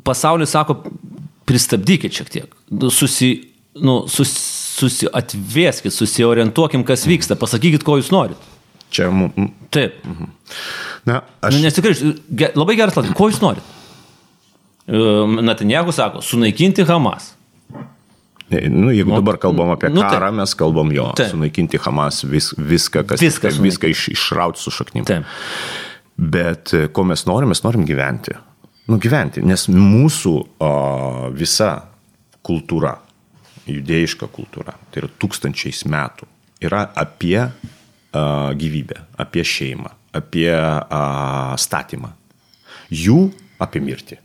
pasaulis 0.04 0.52
sako, 0.52 0.82
pristabdykit 1.48 2.20
šiek 2.20 2.36
tiek, 2.36 2.60
susi, 2.92 3.32
nu, 3.80 4.04
susi 4.12 4.61
susi, 4.82 5.10
atvėskit, 5.22 5.94
susiorientuokim, 5.96 6.86
kas 6.88 7.06
vyksta, 7.10 7.38
pasakykit, 7.40 7.86
ko 7.88 8.00
jūs 8.02 8.12
norit. 8.14 8.50
Čia 8.92 9.10
mums. 9.16 9.52
Taip. 9.72 10.02
Mhm. 10.04 10.32
Na, 11.08 11.22
aš. 11.42 11.56
Nu, 11.56 11.64
nes 11.64 11.78
tikrai, 11.78 11.94
labai 12.58 12.76
geras 12.78 12.98
klausimas, 12.98 13.18
ko 13.18 13.30
jūs 13.32 13.40
norit? 13.44 13.78
Natanjahu 15.48 15.94
sako, 15.96 16.22
sunaikinti 16.26 16.84
Hamas. 16.90 17.32
Nu, 18.52 18.90
jeigu 18.92 19.10
nu, 19.10 19.16
dabar 19.16 19.38
kalbam 19.40 19.70
apie 19.72 19.88
nu, 19.94 20.02
karą, 20.04 20.28
taip. 20.28 20.38
mes 20.42 20.54
kalbam 20.60 20.92
jo, 20.92 21.06
taip. 21.16 21.32
sunaikinti 21.32 21.80
Hamas 21.86 22.26
vis, 22.28 22.52
viską, 22.58 23.06
kas 23.08 23.24
viską, 23.24 23.48
taip, 23.48 23.62
viską 23.64 23.92
iš, 23.94 24.10
išrauti 24.12 24.60
su 24.60 24.74
šaknim. 24.76 25.06
Taip. 25.08 25.30
Bet 26.20 26.74
e, 26.76 26.90
ko 26.92 27.06
mes 27.08 27.24
norim, 27.30 27.54
mes 27.54 27.64
norim 27.64 27.86
gyventi. 27.88 28.36
Nu, 28.92 29.00
gyventi, 29.00 29.44
nes 29.48 29.70
mūsų 29.72 30.34
o, 30.60 30.72
visa 31.38 31.72
kultūra, 32.44 32.98
judėjiška 33.70 34.28
kultūra, 34.34 34.74
tai 34.92 35.04
yra 35.04 35.10
tūkstančiais 35.22 35.84
metų, 35.92 36.28
yra 36.66 36.86
apie 36.98 37.38
uh, 37.46 38.52
gyvybę, 38.58 38.98
apie 39.22 39.44
šeimą, 39.46 39.92
apie 40.18 40.50
uh, 40.52 41.54
statymą. 41.62 42.14
Jų 42.92 43.30
apie 43.62 43.80
mirtį. 43.86 44.18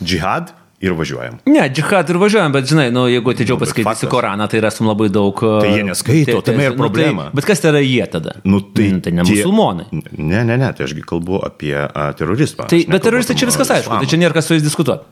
Džihad 0.00 0.54
ir 0.80 0.94
važiuojam. 0.96 1.34
Ne, 1.44 1.66
džihad 1.68 2.08
ir 2.08 2.16
važiuojam, 2.16 2.54
bet 2.54 2.64
žinai, 2.70 2.86
nu, 2.94 3.02
jeigu 3.12 3.34
atidžiau 3.34 3.58
Nu, 3.58 3.60
paskaitysi. 3.60 4.08
Koraną, 4.08 4.46
tai 4.48 4.62
rasim 4.64 4.88
labai 4.88 5.10
daug. 5.12 5.36
Tai 5.36 5.68
jie 5.74 5.82
neskaito, 5.84 6.38
tame 6.46 6.70
ir 6.70 6.76
problema. 6.78 7.26
Nu, 7.28 7.34
tai, 7.34 7.36
bet 7.36 7.48
kas 7.50 7.60
tai 7.60 7.74
yra 7.74 7.82
jie 7.84 8.06
tada? 8.08 8.38
Nu, 8.48 8.62
tai, 8.64 8.86
Mm, 8.94 9.00
tai 9.04 9.12
ne 9.12 9.26
tie- 9.28 9.36
musulmonai. 9.42 9.86
Ne, 10.16 10.40
ne, 10.48 10.56
ne, 10.56 10.70
tai 10.72 10.86
ašgi 10.88 11.04
kalbu 11.04 11.42
apie 11.44 11.74
a, 11.76 12.12
terorizmą. 12.16 12.64
Tai, 12.72 12.80
bet 12.88 13.02
teroristai 13.04 13.36
čia 13.36 13.50
viskas 13.50 13.68
aišku, 13.76 13.92
tai 14.00 14.08
čia 14.08 14.16
nėra 14.24 14.32
kas 14.38 14.48
su 14.48 14.56
jais 14.56 14.64
diskutuoti. 14.64 15.04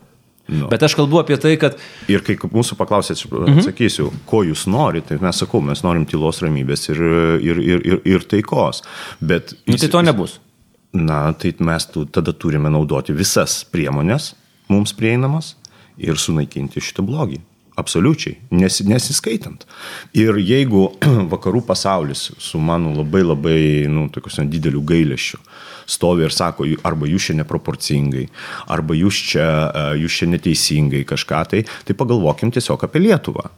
Nu. 0.49 0.69
Bet 0.73 0.83
aš 0.83 0.95
kalbu 0.97 1.19
apie 1.21 1.37
tai, 1.37 1.57
kad 1.61 1.77
Ir 2.09 2.23
kai 2.25 2.37
mūsų 2.37 2.77
paklausėt, 2.81 3.21
Mhm. 3.29 3.59
atsakysiu, 3.59 4.11
ko 4.27 4.43
jūs 4.45 4.67
norite, 4.67 5.09
tai 5.09 5.19
mes 5.21 5.37
sakau, 5.37 5.61
mes 5.61 5.83
norim 5.85 6.07
tylos 6.09 6.41
ramybės 6.41 6.89
ir, 6.89 7.01
ir, 7.45 7.59
ir, 7.61 7.81
ir, 7.85 8.01
ir 8.05 8.21
taikos. 8.21 8.83
Bet 9.21 9.53
nu, 9.67 9.77
tai 9.77 9.89
to 9.89 10.01
nebus. 10.03 10.39
Na, 10.93 11.33
tai 11.33 11.53
mes 11.61 11.85
tu, 11.93 12.07
tada 12.07 12.33
turime 12.33 12.71
naudoti 12.73 13.13
visas 13.13 13.63
priemonės 13.71 14.33
mums 14.69 14.93
prieinamas 14.97 15.55
ir 15.99 16.15
sunaikinti 16.15 16.81
šitą 16.81 17.05
blogį. 17.05 17.41
Absoliučiai, 17.79 18.35
nes, 18.59 18.81
nesiskaitant. 18.83 19.63
Ir 20.19 20.41
jeigu 20.43 20.89
vakarų 21.33 21.63
pasaulis 21.69 22.29
su 22.43 22.59
mano 22.59 22.91
labai 22.97 23.23
labai, 23.23 23.61
nu, 23.93 24.09
tokius 24.11 24.41
dideliu 24.51 24.83
gailėšiu 24.83 25.39
stovi 25.89 26.27
ir 26.27 26.35
sako, 26.35 26.67
"Jų- 26.69 26.83
arba 26.85 27.07
jūs 27.09 27.31
čia 27.31 27.39
neproporcingai, 27.39 28.27
arba 28.69 28.95
jūs 28.99 29.23
čia, 29.31 29.47
e, 29.71 29.85
jūs 30.03 30.19
čia 30.21 30.27
neteisingai 30.29 31.05
kažką 31.09 31.41
tai, 31.49 31.65
tai 31.85 31.95
pagalvokim 31.95 32.51
tiesiog 32.53 32.85
apie 32.85 33.01
Lietuvą. 33.01 33.49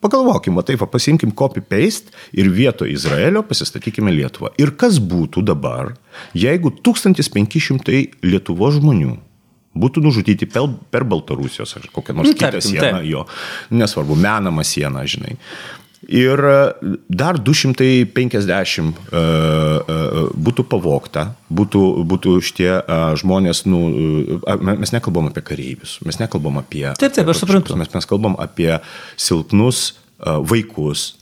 Pagalvokim, 0.00 0.54
va 0.54 0.62
taip, 0.62 0.78
va, 0.78 0.86
pasimkim 0.86 1.32
copy-paste 1.34 2.14
ir 2.32 2.48
vietoj 2.48 2.88
Izraelio 2.92 3.42
pasistatykime 3.42 4.14
Lietuvą. 4.14 4.52
Ir 4.56 4.70
kas 4.70 5.00
būtų 5.02 5.42
dabar, 5.42 5.96
jeigu 6.32 6.70
1500 6.70 8.14
Lietuvos 8.22 8.78
žmonių 8.78 9.18
būtų 9.78 10.02
nužudyti 10.04 10.48
per, 10.50 10.68
per 10.92 11.06
Baltarusijos 11.08 11.76
ar 11.78 11.88
kokią 11.92 12.18
nors 12.18 12.30
Nu, 12.30 12.36
kitą 12.38 12.62
sieną, 12.64 13.02
jo, 13.06 13.26
nesvarbu, 13.70 14.18
menamą 14.18 14.66
sieną, 14.66 15.04
žinai. 15.08 15.36
Ir 16.08 16.38
e, 16.38 16.72
dar 17.08 17.36
250 17.42 18.14
uh, 18.80 18.94
uh, 19.12 20.28
būtų 20.38 20.64
pavokta, 20.70 21.24
būtų, 21.50 21.82
būtų 22.06 22.36
šitie 22.46 22.70
uh, 22.78 23.10
žmonės, 23.18 23.64
nu, 23.66 23.80
uh, 24.38 24.62
mes 24.62 24.94
nekalbam 24.94 25.26
apie 25.28 25.42
kareivius, 25.44 25.98
mes 26.06 26.20
nekalbam 26.22 26.62
apie... 26.62 26.86
Taip, 27.02 27.12
taip, 27.16 27.28
aš 27.28 27.42
suprantu. 27.42 27.76
Mes, 27.76 27.90
mes 27.92 28.08
kalbam 28.08 28.38
apie 28.40 28.78
silpnus 29.18 29.98
vaikus, 30.18 31.18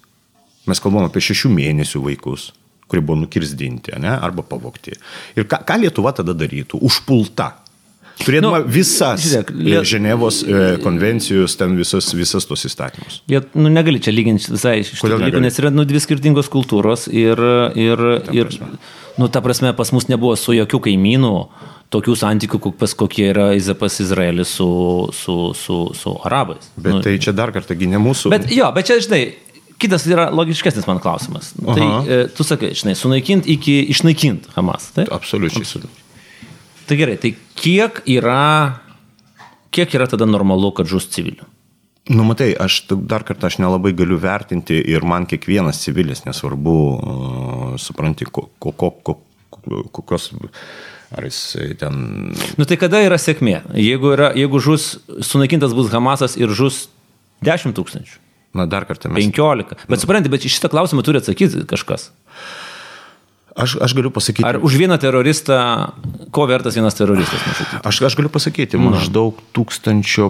mes 0.69 0.81
kalbam 0.81 1.09
apie 1.09 1.25
šešių 1.25 1.51
mėnesių 1.57 2.05
vaikus, 2.07 2.51
kurie 2.87 3.03
buvo 3.03 3.25
nukirzdinti 3.25 3.97
ne, 4.01 4.13
arba 4.13 4.45
pavokti. 4.47 4.95
Ir 5.37 5.49
ką, 5.49 5.65
ką 5.67 5.81
Lietuva 5.83 6.15
tada 6.17 6.37
darytų? 6.37 6.79
Užpulta. 6.85 7.55
Turėdama 8.23 8.59
Nu, 8.63 8.65
nu, 8.65 8.73
visas 8.73 9.21
žiūrėk, 9.27 9.51
Lie... 9.55 9.75
Lie- 9.77 9.85
Ženevos 9.87 10.39
e, 10.43 10.61
konvencijos, 10.83 11.57
ten 11.61 11.75
visas, 11.77 12.09
visas 12.17 12.47
tos 12.49 12.65
įstatymus. 12.69 13.21
Jie, 13.29 13.43
nu, 13.55 13.69
negali 13.73 14.01
čia 14.03 14.15
lyginti 14.15 14.49
visai 14.55 14.79
Kodėl 14.87 15.19
dalykų, 15.21 15.27
negali? 15.37 15.45
nes 15.51 15.59
yra 15.61 15.71
nu, 15.75 15.85
dvi 15.87 16.01
skirtingos 16.01 16.49
kultūros 16.53 17.07
ir, 17.13 17.39
ir, 17.77 18.05
ir 18.33 18.53
nu, 19.21 19.29
ta 19.29 19.43
prasme, 19.45 19.75
pas 19.77 19.93
mus 19.93 20.09
nebuvo 20.09 20.33
su 20.41 20.57
jokių 20.57 20.81
kaimynų 20.89 21.35
tokių 21.95 22.17
santykių, 22.19 22.73
pas 22.81 22.97
kokie 22.99 23.29
yra 23.31 23.51
Iza- 23.55 23.77
pas 23.79 24.01
Izraelis 24.03 24.49
su, 24.59 24.67
su, 25.15 25.37
su, 25.55 25.77
su 25.95 26.15
arabais. 26.27 26.73
Bet 26.75 26.97
nu, 26.97 27.03
tai 27.05 27.19
čia 27.23 27.37
dar 27.37 27.53
kartą 27.55 27.77
gi 27.79 27.87
ne 27.93 28.01
mūsų. 28.03 28.33
Bet 28.33 28.49
jo, 28.51 28.67
bet 28.75 28.89
čia, 28.91 28.97
žinai, 29.05 29.21
kitas 29.79 30.09
yra 30.11 30.31
logiškesnis 30.35 30.89
man 30.89 30.99
klausimas. 31.05 31.53
Tai 31.61 31.85
Aha. 31.85 32.01
e, 32.09 32.19
tu 32.33 32.43
sakai, 32.49 32.73
žinai, 32.75 32.97
sunaikinti 32.99 33.55
iki 33.55 33.77
išnaikinti 33.95 34.57
Hamas. 34.57 34.89
Taip? 34.97 35.13
Absoliučiai. 35.15 35.63
Absoliučiai. 35.69 36.03
Tai 36.87 36.97
gerai, 36.99 37.17
tai 37.19 37.33
kiek 37.59 38.03
yra, 38.07 38.79
kiek 39.75 39.95
yra 39.99 40.07
tada 40.11 40.29
normalu, 40.29 40.73
kad 40.77 40.89
žus 40.91 41.09
civilių? 41.15 41.49
Nu, 42.15 42.23
matai, 42.23 42.53
aš 42.55 42.85
dar 43.11 43.25
kartą 43.27 43.49
aš 43.49 43.59
nelabai 43.59 43.91
galiu 43.99 44.19
vertinti 44.23 44.79
ir 44.79 45.03
man 45.03 45.27
kiekvienas 45.27 45.81
civilis, 45.83 46.23
nesvarbu, 46.23 46.75
uh, 46.77 47.73
supranti, 47.83 48.29
ko, 48.31 48.47
ko, 48.63 48.71
ko, 48.71 48.93
ko, 49.03 49.17
kokios, 49.91 50.29
ar 51.11 51.27
jis 51.27 51.41
ten 51.81 51.99
Nu 52.55 52.69
tai 52.69 52.79
kada 52.79 53.03
yra 53.03 53.19
sėkmė? 53.19 53.65
Jeigu, 53.75 54.13
yra, 54.15 54.31
jeigu 54.39 54.63
žus, 54.63 54.93
sunaikintas 55.27 55.75
bus 55.75 55.91
Hamasas 55.91 56.39
ir 56.39 56.55
žus 56.55 56.85
10 57.43 57.75
tūkstančių, 57.75 58.23
Na, 58.57 58.65
dar 58.67 58.87
kartą 58.89 59.11
mes. 59.13 59.27
15. 59.29 59.85
Bet 59.91 60.01
supranti, 60.01 60.31
bet 60.33 60.47
šitą 60.49 60.71
klausimą 60.73 61.05
turi 61.05 61.21
atsakyti 61.21 61.67
kažkas. 61.69 62.09
Aš, 63.57 63.77
aš 63.81 63.95
galiu 63.97 64.11
pasakyti. 64.13 64.45
Ar 64.45 64.59
už 64.61 64.77
vieną 64.77 64.99
teroristą, 65.01 65.57
ko 66.29 66.45
vertas 66.45 66.77
vienas 66.77 66.93
teroristas 66.99 67.41
nužudyti? 67.41 67.81
Aš, 67.89 68.03
aš 68.05 68.17
galiu 68.19 68.29
pasakyti, 68.29 68.77
maždaug 68.77 69.41
1500, 69.57 70.29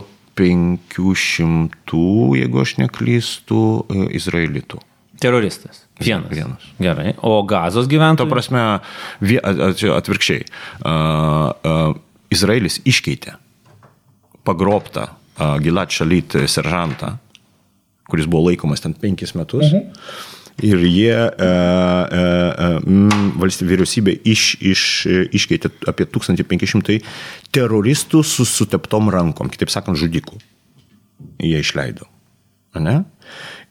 jeigu 2.39 2.61
aš 2.63 2.77
neklystu, 2.79 3.63
e, 3.91 4.07
izraelitų. 4.21 4.79
Teroristas. 5.19 5.83
Vienas. 5.99 6.31
Vienas. 6.31 6.63
Gerai. 6.79 7.15
O 7.25 7.43
gazos 7.43 7.87
Tuo 7.89 7.91
gyventojai? 7.97 8.31
prasme, 8.31 8.61
a- 8.61 9.73
čia 9.75 9.97
atvirkščiai. 9.97 10.45
Uh, 10.85 11.51
uh, 11.65 11.95
Izraelis 12.31 12.79
iškeitė 12.85 13.35
pagrobtą 14.45 15.09
uh, 15.09 15.57
Gilat 15.63 15.91
Šalit 15.91 16.37
seržantą, 16.47 17.17
kuris 18.07 18.27
buvo 18.29 18.51
laikomas 18.51 18.85
ten 18.85 18.95
penkis 18.95 19.35
metus. 19.35 19.73
Mhm. 19.73 19.91
Ir 20.65 20.81
jie, 20.89 21.13
e, 21.13 21.47
e, 21.47 21.49
e, 22.17 22.69
mm, 22.81 23.35
valstybė 23.43 23.75
vyriausybė 23.75 24.15
iš, 24.25 24.45
iš, 24.65 24.83
iškeitė 25.37 25.69
apie 25.93 26.07
1500 26.09 26.97
teroristų 27.53 28.23
su 28.25 28.47
suteptom 28.49 29.11
rankom, 29.13 29.51
kitaip 29.53 29.73
sakant, 29.73 30.01
žudikų. 30.01 30.41
Jie 31.45 31.61
išleido. 31.61 32.09
Ne? 32.81 33.03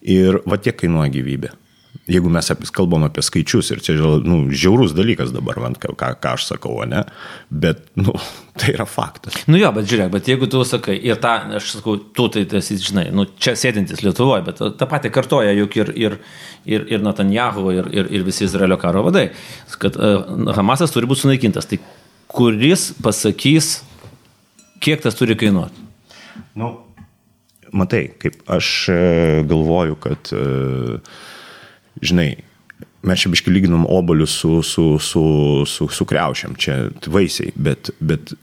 Ir 0.05 0.43
va 0.45 0.59
tiek 0.61 0.77
kainuoja 0.77 1.09
gyvybė. 1.13 1.55
Jeigu 2.05 2.29
mes 2.29 2.51
apie, 2.53 2.67
kalbam 2.69 3.01
apie 3.07 3.23
skaičius, 3.25 3.71
ir 3.73 3.79
čia 3.81 3.95
nu, 3.97 4.43
žiaurus 4.53 4.93
dalykas 4.93 5.31
dabar, 5.33 5.57
man, 5.63 5.73
ką, 5.73 5.95
ką 5.97 6.33
aš 6.35 6.45
sakau, 6.51 6.77
ne? 6.85 7.01
bet 7.49 7.81
nu, 7.97 8.13
tai 8.61 8.75
yra 8.75 8.85
faktas. 8.89 9.39
Nu 9.49 9.57
jo, 9.57 9.71
bet 9.73 9.89
žiūrėk, 9.89 10.11
bet 10.13 10.29
jeigu 10.29 10.49
tu 10.51 10.61
sakai, 10.67 10.99
ir 11.01 11.17
tą, 11.23 11.33
aš 11.57 11.71
sakau, 11.79 11.97
tu 11.97 12.27
tai 12.33 12.45
esi, 12.61 12.77
žinai, 12.83 13.07
nu, 13.15 13.25
čia 13.41 13.55
sėdintis 13.57 14.05
Lietuvoje, 14.05 14.45
bet 14.45 14.61
tą 14.61 14.89
patį 14.91 15.11
kartoja 15.15 15.57
juk 15.57 15.79
ir, 15.81 15.91
ir, 15.97 16.19
ir, 16.69 16.85
ir 16.93 17.05
Netanjahu, 17.05 17.67
ir, 17.73 17.89
ir, 17.95 18.13
ir 18.13 18.27
visi 18.27 18.45
Izraelio 18.45 18.77
karo 18.81 19.01
vadai, 19.07 19.31
kad 19.81 19.97
uh, 19.97 20.53
Hamasas 20.55 20.93
turi 20.93 21.09
būti 21.09 21.25
sunaikintas. 21.25 21.69
Tai 21.71 21.81
kuris 22.35 22.91
pasakys, 23.01 23.79
kiek 24.83 25.01
tas 25.01 25.17
turi 25.17 25.37
kainuoti? 25.39 25.85
Nu, 26.59 26.75
matai, 27.75 28.07
kaip 28.19 28.41
aš 28.51 28.71
e, 28.91 28.99
galvoju, 29.47 29.97
kad, 30.03 30.31
e, 30.35 30.99
žinai, 32.01 32.29
mes 33.05 33.21
čia 33.21 33.31
biškai 33.31 33.53
lyginam 33.53 33.85
obolius 33.89 34.33
su, 34.41 34.61
su, 34.63 34.87
su, 34.99 35.25
su, 35.69 35.87
su 35.87 36.05
kreušiam, 36.05 36.55
čia 36.59 36.89
vaisiai, 37.07 37.53
bet, 37.55 37.93
bet 37.99 38.33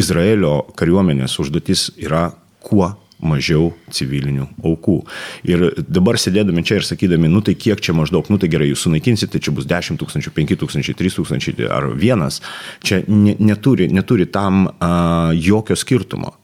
Izraelio 0.00 0.62
kariuomenės 0.78 1.38
užduotis 1.42 1.90
yra 2.02 2.30
kuo 2.64 2.94
mažiau 3.24 3.70
civilinių 3.94 4.46
aukų. 4.64 4.96
Ir 5.48 5.66
dabar 5.88 6.18
sėdėdami 6.20 6.64
čia 6.66 6.80
ir 6.80 6.86
sakydami, 6.86 7.30
nu 7.30 7.40
tai 7.44 7.54
kiek 7.58 7.80
čia 7.80 7.94
maždaug, 7.96 8.28
nu 8.32 8.38
tai 8.40 8.50
gerai, 8.52 8.68
jūs 8.72 8.84
sunaikinsite, 8.84 9.32
tai 9.34 9.42
čia 9.44 9.54
bus 9.56 9.68
10 9.70 10.00
tūkstančių, 10.00 10.32
5 10.36 10.56
tūkstančiai, 10.60 10.96
3 10.98 11.18
tūkstančiai 11.18 11.68
ar 11.72 11.88
vienas, 12.00 12.40
čia 12.84 13.02
ne, 13.08 13.36
neturi, 13.40 13.88
neturi 13.92 14.26
tam 14.28 14.66
a, 14.68 15.32
jokio 15.36 15.78
skirtumo. 15.78 16.34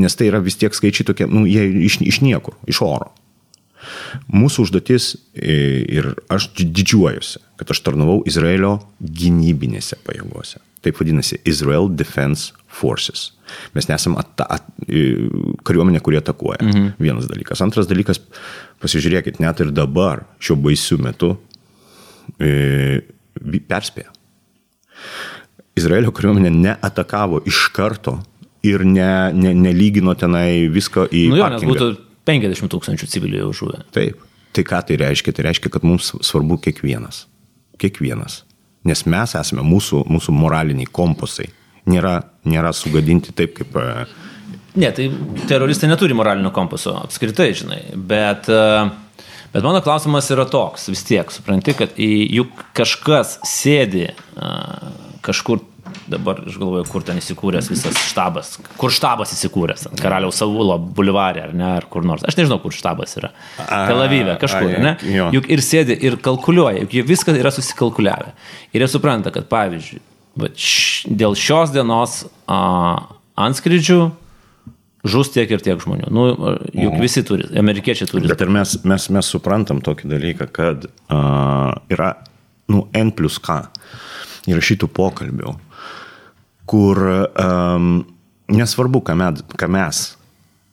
Nes 0.00 0.16
tai 0.16 0.30
yra 0.30 0.40
vis 0.40 0.56
tiek 0.56 0.72
skaičiai 0.72 1.10
tokie, 1.10 1.28
nu, 1.28 1.44
jie 1.44 1.66
iš, 1.84 2.00
iš 2.00 2.22
niekur, 2.24 2.56
iš 2.70 2.80
oro. 2.86 3.10
Mūsų 4.32 4.66
užduotis 4.66 5.12
e, 5.34 5.54
ir 5.98 6.12
aš 6.32 6.50
didžiuojuosi, 6.58 7.42
kad 7.60 7.72
aš 7.74 7.82
tarnavau 7.86 8.20
Izraelio 8.28 8.76
gynybinėse 9.02 9.98
pajėgose. 10.06 10.62
Taip 10.82 10.98
vadinasi 10.98 11.38
Israel 11.46 11.88
Defense 11.94 12.54
Forces. 12.72 13.30
Mes 13.76 13.86
nesame 13.90 14.18
at, 14.22 14.42
at, 14.46 14.66
e, 14.88 15.28
kariuomenė, 15.66 16.00
kurie 16.04 16.18
atakuoja. 16.22 16.62
Mhm. 16.64 16.94
Vienas 17.02 17.28
dalykas. 17.30 17.62
Antras 17.64 17.90
dalykas, 17.90 18.22
pasižiūrėkit, 18.82 19.40
net 19.42 19.60
ir 19.62 19.72
dabar, 19.74 20.24
šiuo 20.42 20.58
baisiu 20.64 20.98
metu, 21.02 21.36
e, 22.40 23.02
perspėja. 23.68 24.10
Izraelio 25.78 26.12
kariuomenė 26.12 26.52
neatakavo 26.52 27.40
iš 27.48 27.66
karto 27.72 28.18
ir 28.66 28.84
ne, 28.86 29.32
ne, 29.34 29.52
nelygino 29.56 30.14
tenai 30.18 30.68
visko 30.72 31.06
į... 31.08 31.26
Nu 31.32 31.40
jo, 31.40 31.46
nes 31.48 31.62
parkingą. 31.62 31.72
būtų 31.72 32.11
50 32.28 32.70
tūkstančių 32.72 33.08
civilių 33.14 33.42
jau 33.44 33.52
žuvę. 33.62 33.82
Taip. 33.94 34.22
Tai 34.52 34.64
ką 34.68 34.82
tai 34.88 34.98
reiškia? 35.00 35.32
Tai 35.32 35.46
reiškia, 35.48 35.72
kad 35.72 35.84
mums 35.86 36.12
svarbu 36.20 36.58
kiekvienas. 36.62 37.24
Kiekvienas. 37.80 38.42
Nes 38.88 39.04
mes 39.08 39.34
esame 39.38 39.64
mūsų, 39.64 40.02
mūsų 40.10 40.34
moraliniai 40.36 40.90
kompasai. 40.92 41.48
Nėra, 41.88 42.18
nėra 42.46 42.74
sugadinti 42.76 43.34
taip, 43.34 43.56
kaip... 43.58 43.78
e, 43.78 44.30
Ne, 44.72 44.88
tai 44.96 45.10
teroristai 45.50 45.90
neturi 45.90 46.14
moralinio 46.16 46.48
kompaso, 46.54 46.94
apskritai, 47.02 47.50
žinai. 47.56 47.80
Bet, 48.08 48.48
e, 48.48 49.24
bet 49.52 49.66
mano 49.66 49.82
klausimas 49.84 50.30
yra 50.32 50.46
toks, 50.48 50.86
vis 50.92 51.02
tiek, 51.04 51.32
supranti, 51.34 51.74
kad 51.76 51.98
juk 51.98 52.62
kažkas 52.76 53.36
sėdi 53.48 54.06
e, 54.08 54.14
kažkur 55.26 55.60
dabar 56.10 56.42
aš 56.46 56.56
galvoju, 56.60 56.84
kur 56.90 57.04
ten 57.06 57.18
įsikūręs 57.20 57.70
visas 57.72 57.98
štabas, 58.10 58.54
kur 58.80 58.92
štabas 58.94 59.34
įsikūręs, 59.36 59.86
ant 59.90 60.02
Karaliaus 60.02 60.40
Saulo 60.42 60.78
bulvarė 60.78 61.46
ar 61.48 61.54
ne, 61.56 61.68
ar 61.78 61.88
kur 61.92 62.06
nors. 62.06 62.24
Aš 62.28 62.38
nežinau, 62.40 62.60
kur 62.62 62.74
štabas 62.76 63.16
yra. 63.20 63.32
Tel 63.58 64.02
Avive, 64.04 64.36
kažkur, 64.42 64.72
ne? 64.82 64.96
Juk 65.36 65.50
ir 65.52 65.64
sėdi, 65.64 65.98
ir 66.08 66.18
kalkuliuoja, 66.22 66.86
juk 66.86 67.10
viską 67.10 67.36
yra 67.38 67.52
susikalkuliavę. 67.54 68.32
Ir 68.72 68.84
jie 68.84 68.90
supranta, 68.90 69.34
kad 69.34 69.48
pavyzdžiui, 69.52 70.02
dėl 71.22 71.36
šios 71.38 71.74
dienos 71.74 72.22
a, 72.48 72.58
antskrydžių 73.36 74.00
žus 75.04 75.32
tiek 75.34 75.50
ir 75.50 75.62
tiek 75.64 75.80
žmonių. 75.82 76.10
Nu, 76.14 76.26
juk 76.76 76.98
visi 77.02 77.24
turi, 77.26 77.48
amerikiečiai 77.58 78.08
turi. 78.10 78.30
Bet 78.30 78.44
ir 78.44 78.52
mes, 78.54 78.76
mes, 78.86 79.08
mes 79.14 79.32
suprantam 79.34 79.82
tokį 79.84 80.10
dalyką, 80.12 80.48
kad 80.54 80.86
uh, 80.86 81.72
yra 81.92 82.14
nu, 82.70 82.86
N 82.94 83.12
plus 83.16 83.40
K 83.42 83.64
įrašytų 84.50 84.88
pokalbių, 84.94 85.54
kur 86.72 87.02
um, 87.04 87.92
nesvarbu, 88.52 89.02
ką 89.04 89.16
mes, 89.20 89.44
ką 89.60 89.68
mes, 89.72 90.00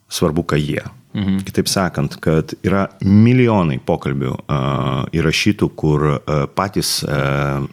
svarbu, 0.09 0.45
ką 0.47 0.59
jie. 0.61 0.85
Mhm. 1.13 1.43
Kitaip 1.43 1.67
sakant, 1.67 2.15
kad 2.21 2.53
yra 2.63 2.85
milijonai 3.03 3.79
pokalbių 3.83 4.33
uh, 4.33 5.05
įrašytų, 5.15 5.71
kur 5.75 6.05
uh, 6.13 6.43
patys 6.55 6.99
uh, 7.03 7.65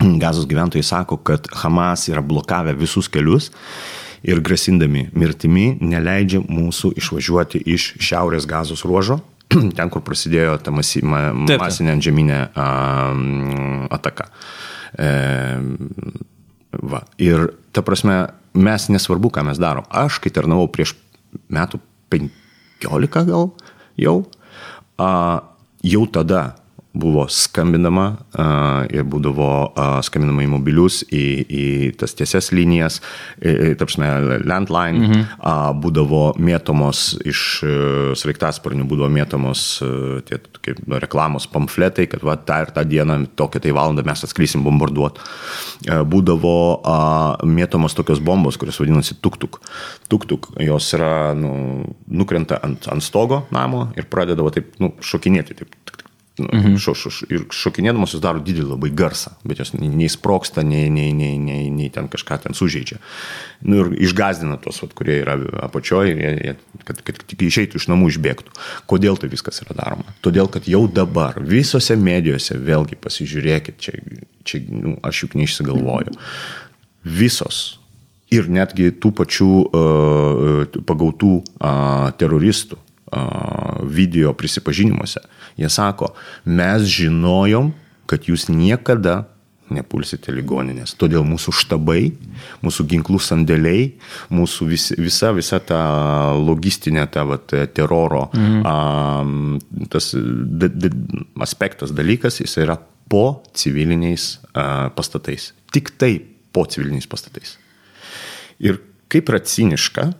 gazos 0.00 0.48
gyventojai 0.48 0.84
sako, 0.84 1.20
kad 1.22 1.46
Hamas 1.62 2.08
yra 2.08 2.22
blokavę 2.24 2.74
visus 2.78 3.08
kelius 3.08 3.50
ir 4.24 4.40
grasindami 4.44 5.06
mirtimi 5.16 5.74
neleidžia 5.80 6.42
mūsų 6.44 6.94
išvažiuoti 7.00 7.62
iš 7.72 7.94
šiaurės 8.00 8.48
gazos 8.48 8.84
ruožo, 8.88 9.20
ten, 9.76 9.92
kur 9.92 10.04
prasidėjo 10.04 10.58
ta 10.64 10.72
masi, 10.72 11.04
ma, 11.04 11.30
masinė 11.32 11.94
antžeminė 11.96 12.40
ataka. 13.92 14.28
E, 14.96 15.08
va. 16.80 17.04
Ir 17.20 17.48
ta 17.72 17.82
prasme, 17.86 18.32
mes 18.54 18.88
nesvarbu, 18.90 19.30
ką 19.30 19.44
mes 19.46 19.60
darom. 19.60 19.86
Aš, 19.90 20.18
kai 20.22 20.32
tarnavau 20.34 20.68
prieš 20.72 20.96
metų 21.52 21.80
15 22.10 23.28
gal 23.30 23.52
jau, 24.00 24.16
a, 24.98 25.10
jau 25.86 26.04
tada 26.10 26.59
buvo 26.92 27.26
skambinama 27.30 28.06
a, 28.34 28.46
ir 28.90 29.04
būdavo 29.06 29.48
a, 29.78 29.86
skambinama 30.02 30.42
į 30.42 30.48
mobilius, 30.50 31.00
į, 31.06 31.24
į 31.46 31.64
tas 32.00 32.16
tiesias 32.18 32.50
linijas, 32.54 32.98
į, 33.38 33.76
tarpsme, 33.78 34.08
landline, 34.42 35.04
mhm. 35.06 35.26
a, 35.38 35.54
būdavo 35.76 36.24
mėtomos 36.42 37.12
iš 37.22 37.44
e, 37.62 37.74
sraigtasparnių, 38.18 38.88
būdavo 38.90 39.10
mėtomos 39.14 39.64
e, 39.86 39.92
tie 40.26 40.40
kaip 40.60 40.82
nu, 40.84 40.98
reklamos 41.02 41.46
pamfletai, 41.50 42.08
kad 42.10 42.24
va, 42.26 42.34
tą 42.36 42.60
ir 42.64 42.74
tą 42.74 42.84
dieną, 42.88 43.20
tokią 43.38 43.62
tai 43.64 43.74
valandą 43.76 44.04
mes 44.06 44.26
atsklysim 44.26 44.64
bombarduoti. 44.66 45.22
Būdavo 46.10 46.56
a, 46.84 46.98
mėtomos 47.46 47.94
tokios 47.96 48.20
bombos, 48.24 48.58
kurios 48.60 48.80
vadinasi 48.82 49.16
tuk-tuk. 49.22 49.60
Tuk-tuk, 50.10 50.50
jos 50.60 50.90
yra, 50.98 51.32
nu, 51.38 51.52
nukrenta 52.10 52.58
ant, 52.66 52.90
ant 52.90 53.04
stogo 53.04 53.44
namo 53.54 53.86
ir 53.98 54.10
pradeda 54.10 54.44
va, 54.44 54.52
taip, 54.54 54.74
nu, 54.82 54.92
šokinėti. 55.04 55.56
Taip, 55.60 55.72
tik, 55.88 55.99
Mhm. 56.48 56.76
Šo, 56.80 56.94
šo, 56.96 57.10
ir 57.30 57.44
šokinėdamos 57.54 58.14
jos 58.14 58.22
daro 58.22 58.42
didelį 58.44 58.72
labai 58.72 58.90
garsą, 58.96 59.32
bet 59.44 59.60
jos 59.62 59.72
nei, 59.74 59.90
nei 59.92 60.08
nei, 60.90 61.12
nei, 61.12 61.36
nei, 61.38 61.68
nei, 61.70 61.88
ten 61.92 62.08
kažką 62.10 62.40
ten 62.44 62.56
sužeidžia. 62.56 63.00
Nu, 63.62 63.82
ir 63.82 63.92
išgazdina 64.08 64.56
tos, 64.62 64.80
vat, 64.82 64.94
kurie 64.96 65.20
yra 65.22 65.36
apačioje, 65.66 66.14
jie, 66.16 66.54
kad, 66.88 67.02
kad 67.06 67.20
tik 67.28 67.44
išeitų 67.48 67.80
iš 67.80 67.88
namų 67.92 68.12
išbėgtų. 68.14 68.54
Kodėl 68.90 69.20
tai 69.20 69.30
viskas 69.32 69.62
yra 69.64 69.76
daroma? 69.78 70.14
Todėl, 70.24 70.48
kad 70.52 70.68
jau 70.70 70.86
dabar 70.88 71.40
visose 71.40 71.96
medijose, 72.00 72.58
vėlgi 72.58 72.98
pasižiūrėkit, 73.00 73.80
čia, 73.82 73.98
čia 74.44 74.62
nu, 74.68 74.96
aš 75.06 75.26
juk 75.26 75.36
neišsigalvoju, 75.40 76.16
visos 77.04 77.80
ir 78.30 78.46
netgi 78.50 78.92
tų 79.02 79.10
pačių 79.18 79.50
uh, 79.66 80.78
pagautų 80.86 81.34
uh, 81.40 82.12
teroristų 82.20 82.78
video 83.84 84.32
prisipažinimuose. 84.36 85.22
Jie 85.60 85.68
sako, 85.72 86.14
mes 86.44 86.86
žinojom, 86.88 87.72
kad 88.10 88.26
jūs 88.26 88.48
niekada 88.50 89.24
nepulsite 89.70 90.32
ligoninės. 90.34 90.96
Todėl 90.98 91.24
mūsų 91.26 91.54
štabai, 91.60 92.10
mūsų 92.64 92.86
ginklų 92.90 93.20
sandėliai, 93.22 93.86
mūsų 94.34 94.68
vis, 94.70 94.88
visa, 94.98 95.30
visa 95.36 95.60
ta 95.62 95.80
logistinė 96.38 97.06
ta 97.12 97.24
vat, 97.28 97.54
teroro 97.74 98.26
mhm. 98.34 98.66
a, 98.66 99.86
tas 99.92 100.12
d, 100.14 100.70
d, 100.74 100.92
aspektas, 101.46 101.94
dalykas, 101.96 102.40
jis 102.42 102.58
yra 102.64 102.78
po 103.10 103.42
civiliniais 103.56 104.36
a, 104.52 104.90
pastatais. 104.94 105.52
Tik 105.74 105.94
tai 106.00 106.16
po 106.54 106.66
civiliniais 106.66 107.06
pastatais. 107.10 107.56
Ir 108.60 108.82
kaip 109.10 109.30
yra 109.30 109.40
ciniška 109.42 110.10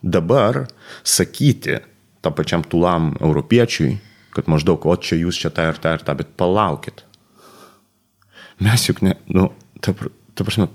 dabar 0.00 0.66
sakyti, 1.04 1.80
tam 2.24 2.36
pačiam 2.36 2.64
tulam 2.66 3.14
europiečiui, 3.20 3.96
kad 4.36 4.50
maždaug, 4.50 4.84
o 4.86 4.96
čia 4.96 5.18
jūs 5.20 5.40
čia 5.40 5.50
tą 5.54 5.70
ir 5.72 5.80
tą 5.82 5.96
ir 5.96 6.04
tą, 6.06 6.14
bet 6.18 6.30
palaukit. 6.38 7.04
Mes 8.60 8.84
juk 8.86 9.00
ne, 9.04 9.16
nu, 9.32 9.48
ta, 9.80 9.94
ta 10.36 10.46
prasme, 10.46 10.68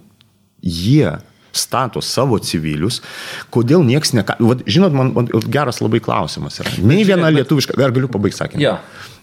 jie 0.65 1.13
stato 1.55 2.01
savo 2.03 2.37
civilius, 2.43 2.99
kodėl 3.53 3.85
niekas 3.87 4.11
ne... 4.17 4.25
Žinot, 4.67 4.95
man, 4.97 5.13
man 5.15 5.29
geras 5.51 5.79
labai 5.79 6.01
klausimas 6.03 6.59
yra. 6.59 6.73
Nei 6.83 7.05
viena 7.07 7.31
lietuviška, 7.31 7.77
ar 7.79 7.93
galiu 7.95 8.11
pabaigti 8.11 8.41
sakinį? 8.41 8.65
Jo. 8.65 8.75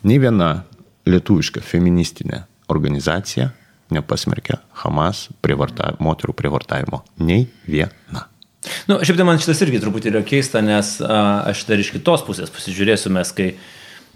Nei 0.08 0.16
viena 0.22 0.54
lietuviška 1.08 1.60
feministinė 1.66 2.44
organizacija 2.72 3.50
nepasmerkia 3.92 4.62
Hamas 4.82 5.26
prievarta, 5.44 5.92
moterų 6.00 6.32
prievartavimo. 6.38 7.02
Nei 7.20 7.46
viena. 7.68 8.28
Nu, 8.90 8.98
šiaip 9.02 9.18
tai 9.18 9.26
man 9.26 9.40
šitas 9.42 9.62
irgi 9.64 9.80
truputį 9.82 10.12
yra 10.12 10.24
keista, 10.26 10.62
nes 10.64 10.96
a, 11.02 11.20
aš 11.50 11.64
dar 11.68 11.82
iš 11.82 11.92
kitos 11.96 12.22
pusės 12.26 12.52
pasižiūrėsiu 12.54 13.10
mes, 13.14 13.32
kai 13.34 13.48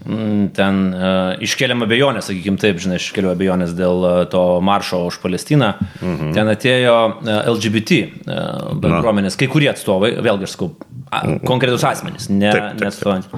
mm, 0.07 0.45
ten 0.57 0.81
a, 0.95 1.11
iškeliam 1.43 1.83
abejonės, 1.87 2.29
sakykime 2.31 2.61
taip, 2.63 2.79
žinai, 2.83 3.01
iškeliu 3.03 3.33
abejonės 3.33 3.75
dėl 3.79 4.07
a, 4.07 4.15
to 4.31 4.45
maršo 4.65 5.03
už 5.09 5.21
Palestiną. 5.25 5.75
Mhm. 5.99 6.33
Ten 6.37 6.53
atėjo 6.55 6.97
a, 6.97 7.37
LGBT 7.57 8.01
a, 8.07 8.41
bendruomenės, 8.87 9.39
kai 9.41 9.51
kurie 9.51 9.73
atstovai, 9.73 10.15
vėlgi 10.23 10.47
aš 10.47 10.57
sakau, 10.57 10.73
a, 11.11 11.25
konkretus 11.47 11.87
asmenys, 11.89 12.31
ne, 12.31 12.55
neatstovant. 12.79 13.31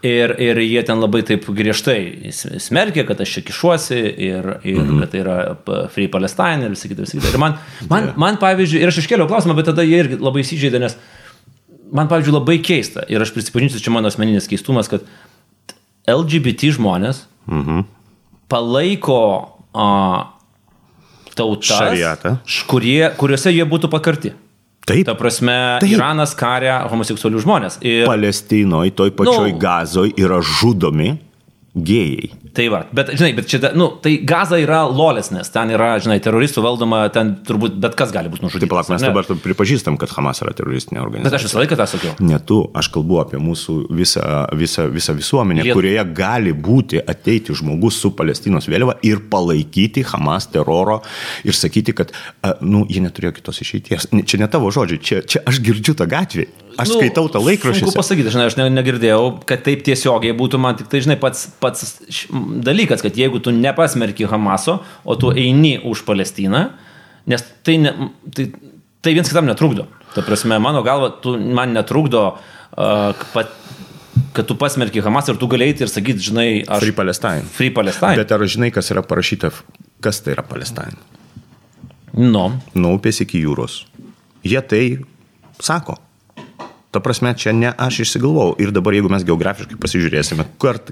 Ir, 0.00 0.32
ir 0.40 0.56
jie 0.64 0.80
ten 0.88 0.96
labai 0.96 1.20
taip 1.28 1.44
griežtai 1.52 2.30
smerkė, 2.32 3.02
kad 3.04 3.18
aš 3.20 3.34
čia 3.36 3.42
kišuosi 3.44 3.98
ir, 4.00 4.46
ir 4.64 4.78
mhm. 4.80 5.00
kad 5.02 5.10
tai 5.12 5.20
yra 5.20 5.34
Free 5.92 6.08
Palestine 6.08 6.64
ir 6.64 6.72
visi 6.72 6.88
kiti, 6.88 7.04
visi 7.04 7.18
kiti. 7.18 7.34
Ir 7.34 7.42
man, 7.42 7.58
man, 7.90 8.12
man, 8.16 8.38
pavyzdžiui, 8.40 8.80
ir 8.80 8.88
aš 8.88 9.02
iškėliau 9.02 9.28
klausimą, 9.28 9.58
bet 9.58 9.68
tada 9.68 9.84
jie 9.84 9.98
irgi 10.00 10.16
labai 10.16 10.40
įsižeidė, 10.40 10.80
nes 10.80 10.96
man, 11.92 12.08
pavyzdžiui, 12.08 12.36
labai 12.38 12.56
keista, 12.64 13.04
ir 13.12 13.20
aš 13.20 13.34
prisipažinsiu, 13.36 13.82
čia 13.84 13.92
mano 13.92 14.08
asmeninis 14.08 14.48
keistumas, 14.48 14.88
kad 14.88 15.04
LGBT 16.08 16.72
žmonės 16.78 17.26
Mhm. 17.50 17.84
palaiko 18.48 19.20
a, 19.74 19.86
tautas, 21.34 21.78
Šariatą. 21.78 22.38
kurie, 22.68 23.10
kuriuose 23.16 23.52
jie 23.52 23.64
būtų 23.64 23.90
pakarti. 23.90 24.32
Taip, 24.90 25.06
Ta 25.06 25.14
prasme, 25.14 25.54
Taip. 25.82 25.92
Iranas 25.94 26.34
karia 26.34 26.80
homoseksualių 26.90 27.42
žmonės. 27.44 27.78
Ir, 27.86 28.06
Palestinoje, 28.10 28.90
toj 28.98 29.12
pačioj 29.14 29.52
Nu. 29.54 29.58
gazoje 29.62 30.14
yra 30.18 30.40
žudomi 30.42 31.12
gėjai. 31.76 32.30
Tai 32.56 32.64
va, 32.72 32.80
bet, 32.90 33.12
žinai, 33.14 33.30
bet 33.36 33.46
čia, 33.46 33.60
nu, 33.78 33.86
tai 34.02 34.16
Gaza 34.26 34.58
yra 34.58 34.80
lolesnės, 34.90 35.52
ten 35.54 35.70
yra, 35.70 35.92
žinai, 36.02 36.16
teroristų 36.22 36.64
valdoma, 36.64 37.04
ten 37.14 37.36
turbūt 37.46 37.76
bet 37.82 37.94
kas 37.98 38.10
gali 38.14 38.30
būti 38.32 38.42
nužudytas. 38.42 38.64
Taip, 38.66 38.72
palauk, 38.72 38.90
mes 38.90 39.04
dabar 39.06 39.28
pripažįstam, 39.44 39.98
kad 40.00 40.10
Hamas 40.16 40.42
yra 40.42 40.50
teroristinė 40.58 40.98
Bet 40.98 41.06
organizacija. 41.06 41.38
aš 41.38 41.46
visą 41.46 41.60
laiką 41.62 41.78
tą 41.78 41.86
sakiau. 41.92 42.14
Ne 42.26 42.40
tu, 42.42 42.58
aš 42.74 42.88
kalbu 42.96 43.20
apie 43.22 43.38
mūsų 43.38 43.76
visą, 43.94 44.24
visą, 44.58 44.88
visą 44.90 45.14
visuomenę, 45.14 45.62
Liet- 45.68 45.78
kurioje 45.78 46.04
gali 46.18 46.52
būti 46.52 46.98
ateiti 47.06 47.54
žmogus 47.54 48.00
su 48.02 48.10
Palestinos 48.18 48.66
vėliava 48.66 48.98
ir 49.06 49.22
palaikyti 49.30 50.02
Hamas 50.10 50.48
teroro 50.50 51.00
ir 51.46 51.54
sakyti, 51.54 51.94
kad, 51.94 52.10
nu, 52.60 52.82
jie 52.90 53.04
neturėjo 53.06 53.36
kitos 53.38 53.62
išeities. 53.62 54.10
Čia 54.26 54.42
ne 54.42 54.50
tavo 54.50 54.72
žodžiai, 54.74 54.98
čia, 54.98 55.22
čia 55.22 55.44
aš 55.46 55.62
girdžiu 55.62 55.94
tą 55.94 56.10
gatvį. 56.10 56.48
Aš 56.80 56.92
nu, 56.92 57.00
skaitau 57.00 57.26
tą 57.28 57.40
laikraštį. 57.42 57.82
Sunku 57.82 57.96
pasakyti, 57.98 58.30
žinai, 58.32 58.46
aš 58.48 58.54
ne, 58.56 58.68
negirdėjau, 58.72 59.40
kad 59.44 59.62
taip 59.66 59.82
tiesiogiai 59.84 60.32
būtų 60.38 60.60
man 60.62 60.78
tik 60.78 60.86
tai, 60.88 61.00
žinai, 61.04 61.16
pats, 61.20 61.48
pats 61.60 62.00
dalykas, 62.64 63.04
kad 63.04 63.16
jeigu 63.16 63.40
tu 63.44 63.52
nepasmerki 63.54 64.28
Hamaso, 64.30 64.80
o 65.04 65.16
tu 65.20 65.32
eini 65.36 65.76
už 65.84 66.04
Palestiną, 66.08 66.68
nes 67.30 67.44
tai, 67.66 67.78
ne, 67.82 67.94
tai, 68.34 68.50
tai 69.04 69.14
viens 69.16 69.28
kitam 69.28 69.48
netrukdo. 69.48 69.86
Ta 70.14 70.24
prasme, 70.26 70.58
mano 70.58 70.82
galva, 70.86 71.12
tu 71.22 71.36
man 71.38 71.74
netrukdo, 71.76 72.24
uh, 72.34 73.26
pat, 73.34 73.52
kad 74.34 74.48
tu 74.48 74.56
pasmerki 74.58 75.02
Hamasą 75.04 75.34
ir 75.34 75.40
tu 75.40 75.48
galėjai 75.50 75.86
ir 75.86 75.92
sakyti, 75.92 76.26
žinai, 76.30 76.48
aš... 76.66 76.84
Free 76.84 76.96
Palestine. 76.96 77.46
Free 77.54 77.70
Palestine. 77.74 78.18
Bet... 78.20 78.34
Ar 78.34 78.46
žinai, 78.48 78.72
kas 78.74 78.90
yra 78.94 79.04
parašyta, 79.06 79.52
kas 80.04 80.22
tai 80.24 80.34
yra 80.36 80.44
Palestine? 80.46 80.98
Nu, 82.16 82.48
Nuo 82.74 82.96
upės 82.98 83.22
iki 83.22 83.42
jūros. 83.44 83.84
Jie 84.46 84.60
tai 84.66 84.84
sako. 85.62 86.00
Ta 86.90 86.98
prasme, 86.98 87.30
čia 87.38 87.52
ne 87.54 87.70
aš 87.70 88.00
išsigalvojau. 88.02 88.56
Ir 88.58 88.72
dabar, 88.74 88.96
jeigu 88.96 89.10
mes 89.12 89.22
geografiškai 89.26 89.76
pasižiūrėsime, 89.78 90.46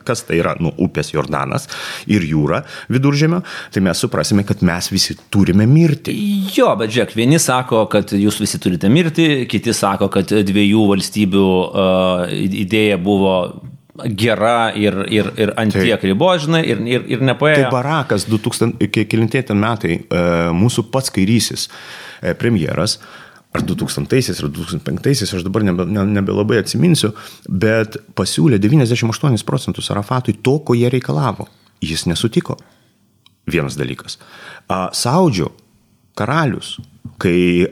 kas 0.06 0.22
tai 0.28 0.36
yra, 0.38 0.52
nu, 0.62 0.70
upės 0.78 1.10
Jordanas 1.10 1.66
ir 2.06 2.22
jūra 2.22 2.60
viduržėmio, 2.86 3.40
tai 3.74 3.82
mes 3.82 3.98
suprasime, 3.98 4.44
kad 4.46 4.62
mes 4.62 4.92
visi 4.94 5.16
turime 5.34 5.66
mirti. 5.66 6.14
Jo, 6.54 6.70
bet 6.78 6.94
žiūrėk, 6.94 7.16
vieni 7.18 7.42
sako, 7.42 7.82
kad 7.90 8.14
jūs 8.14 8.38
visi 8.44 8.62
turite 8.62 8.90
mirti, 8.92 9.48
kiti 9.50 9.74
sako, 9.74 10.06
kad 10.14 10.30
dviejų 10.30 10.86
valstybių 10.92 11.50
uh, 11.50 12.24
idėja 12.46 13.02
buvo 13.02 13.34
gera 14.14 14.70
ir, 14.78 15.02
ir, 15.10 15.34
ir 15.34 15.56
ant 15.58 15.74
tai, 15.74 15.88
tiek 15.88 16.10
ribo, 16.12 16.30
žinai, 16.38 16.62
ir, 16.62 16.84
ir, 16.86 17.08
ir 17.10 17.26
nepaėjo. 17.26 17.64
Tai 17.64 17.74
Barakas 17.74 18.30
2000, 18.30 18.86
kelintieji 18.94 19.58
metai, 19.58 20.04
uh, 20.04 20.52
mūsų 20.54 20.92
pats 20.94 21.10
kairysis 21.10 21.66
uh, 21.66 22.36
premjeras, 22.38 23.00
uh, 23.02 23.24
ar 23.58 23.66
2000-aisiais, 23.66 24.40
ar 24.42 24.50
2005-aisiais, 24.54 25.34
aš 25.34 25.44
dabar 25.46 25.66
nebe, 25.66 25.86
ne, 25.90 26.04
nebelabai 26.18 26.60
atsiminsiu, 26.62 27.12
bet 27.48 27.98
pasiūlė 28.18 28.60
98 28.62 29.46
procentus 29.48 29.90
Arafatui 29.94 30.38
to, 30.42 30.58
ko 30.62 30.78
jie 30.78 30.90
reikalavo. 30.92 31.48
Jis 31.84 32.06
nesutiko. 32.10 32.58
Vienas 33.48 33.78
dalykas. 33.78 34.18
Saudžio 34.68 35.52
karalius, 36.18 36.76
kai 37.22 37.66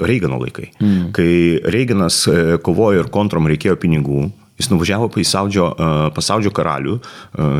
Reigano 0.00 0.40
laikai, 0.40 0.70
mm. 0.80 1.10
kai 1.14 1.60
Reiganas 1.72 2.24
e, 2.28 2.56
kovojo 2.64 3.04
ir 3.04 3.10
kontrom 3.12 3.46
reikėjo 3.50 3.76
pinigų, 3.80 4.24
Jis 4.54 4.68
nuvažiavo 4.70 5.08
į 5.18 5.24
Saudžio, 5.26 5.66
pasaudžio 6.14 6.52
karalių, 6.54 6.98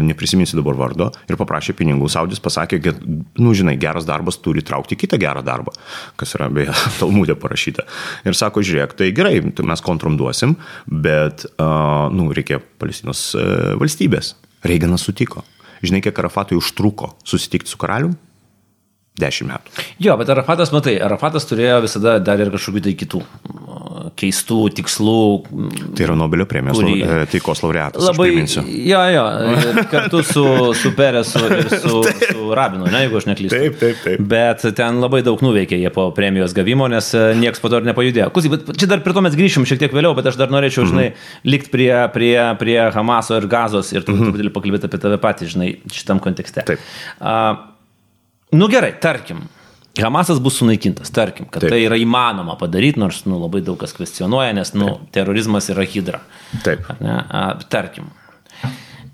neprisiminsiu 0.07 0.61
dabar 0.61 0.77
vardo, 0.79 1.09
ir 1.27 1.39
paprašė 1.41 1.75
pinigų. 1.75 2.07
Saudis 2.13 2.43
pasakė, 2.43 2.79
kad, 2.85 3.01
nu, 3.41 3.55
žinai, 3.57 3.75
geras 3.81 4.07
darbas 4.07 4.39
turi 4.43 4.63
traukti 4.63 4.99
kitą 4.99 5.19
gerą 5.19 5.43
darbą, 5.47 5.75
kas 6.21 6.37
yra 6.39 6.47
beje 6.55 6.75
Talmudė 7.01 7.35
parašyta. 7.41 7.87
Ir 8.29 8.39
sako, 8.39 8.63
žiūrėk, 8.63 8.95
tai 8.99 9.11
gerai, 9.17 9.41
mes 9.43 9.85
kontrom 9.85 10.19
duosim, 10.21 10.55
bet, 10.87 11.49
nu, 11.59 12.31
reikia 12.37 12.61
Palestinos 12.79 13.33
valstybės. 13.81 14.37
Reiganas 14.65 15.03
sutiko. 15.05 15.43
Žinai, 15.85 16.01
kiek 16.05 16.23
Arafatui 16.23 16.57
užtruko 16.57 17.11
susitikti 17.27 17.69
su 17.69 17.81
karaliumi? 17.81 18.17
Dešimt 19.15 19.53
metų. 19.53 19.83
Jo, 20.03 20.17
bet 20.19 20.31
Arafatas, 20.35 20.73
matai, 20.75 20.97
Arafatas 20.99 21.47
turėjo 21.47 21.85
visada 21.85 22.17
dar 22.19 22.41
ir 22.43 22.49
kažkokių 22.51 22.81
tai 22.83 22.95
kitų 22.99 23.21
keistų 24.19 24.59
tikslų. 24.79 25.21
Tai 25.97 26.07
yra 26.07 26.17
Nobelio 26.19 26.47
premijos 26.51 26.79
kurį... 26.81 26.95
E, 27.03 27.19
taikos 27.31 27.63
laureatas. 27.65 28.05
Labai. 28.09 28.31
Jo, 28.89 29.01
jo, 29.15 29.25
kartu 29.91 30.23
su, 30.27 30.45
su 30.79 30.93
Peresu 30.97 31.43
ir 31.47 31.71
su, 31.73 32.01
su 32.31 32.49
Rabinu, 32.59 32.89
ne, 32.91 33.05
jeigu 33.05 33.21
aš 33.21 33.29
neklystu. 33.31 33.59
Taip, 33.59 33.79
taip, 33.81 34.01
taip. 34.05 34.25
Bet 34.31 34.65
ten 34.79 35.01
labai 35.03 35.23
daug 35.27 35.43
nuveikė 35.45 35.79
jie 35.81 35.93
po 35.95 36.09
premijos 36.17 36.55
gavimo, 36.57 36.89
nes 36.91 37.11
e, 37.17 37.27
niekas 37.41 37.63
po 37.63 37.71
to 37.73 37.83
ir 37.83 37.89
nepajudėjo. 37.91 38.31
Kusi, 38.35 38.53
bet 38.53 38.73
čia 38.79 38.91
dar 38.91 39.05
prie 39.05 39.17
to 39.17 39.25
mes 39.25 39.37
grįšim 39.39 39.69
šiek 39.69 39.83
tiek 39.85 39.95
vėliau, 39.95 40.15
bet 40.19 40.31
aš 40.31 40.41
dar 40.41 40.55
norėčiau, 40.55 40.89
žinai, 40.91 41.11
mm 41.13 41.15
-hmm. 41.15 41.53
likti 41.55 41.75
prie, 41.75 41.93
prie, 42.15 42.39
prie 42.61 42.81
Hamaso 42.95 43.39
ir 43.39 43.47
Gazos 43.51 43.93
ir 43.95 44.03
truputį 44.03 44.31
mm 44.31 44.41
-hmm. 44.49 44.57
pakalbėti 44.59 44.91
apie 44.91 45.03
tave 45.07 45.23
patį, 45.23 45.55
žinai, 45.55 45.71
šitam 45.93 46.23
kontekste. 46.23 46.67
Taip. 46.67 46.83
Uh, 47.21 47.74
nu 48.55 48.71
gerai, 48.73 48.95
tarkim. 49.01 49.45
Hamasas 50.03 50.41
bus 50.43 50.57
sunaikintas, 50.59 51.13
tarkim, 51.15 51.47
kad 51.47 51.63
Taip. 51.63 51.71
tai 51.71 51.85
yra 51.85 51.95
įmanoma 52.01 52.57
padaryti, 52.59 52.99
nors 52.99 53.21
nu, 53.29 53.37
labai 53.39 53.61
daug 53.63 53.79
kas 53.79 53.95
kvestionuoja, 53.95 54.51
nes 54.57 54.73
nu, 54.75 54.89
Taip. 54.89 55.13
terorizmas 55.15 55.71
yra 55.71 55.85
hydra. 55.87 56.19
Taip. 56.65 56.89
Ne, 56.99 57.15
a, 57.15 57.45
tarkim. 57.71 58.09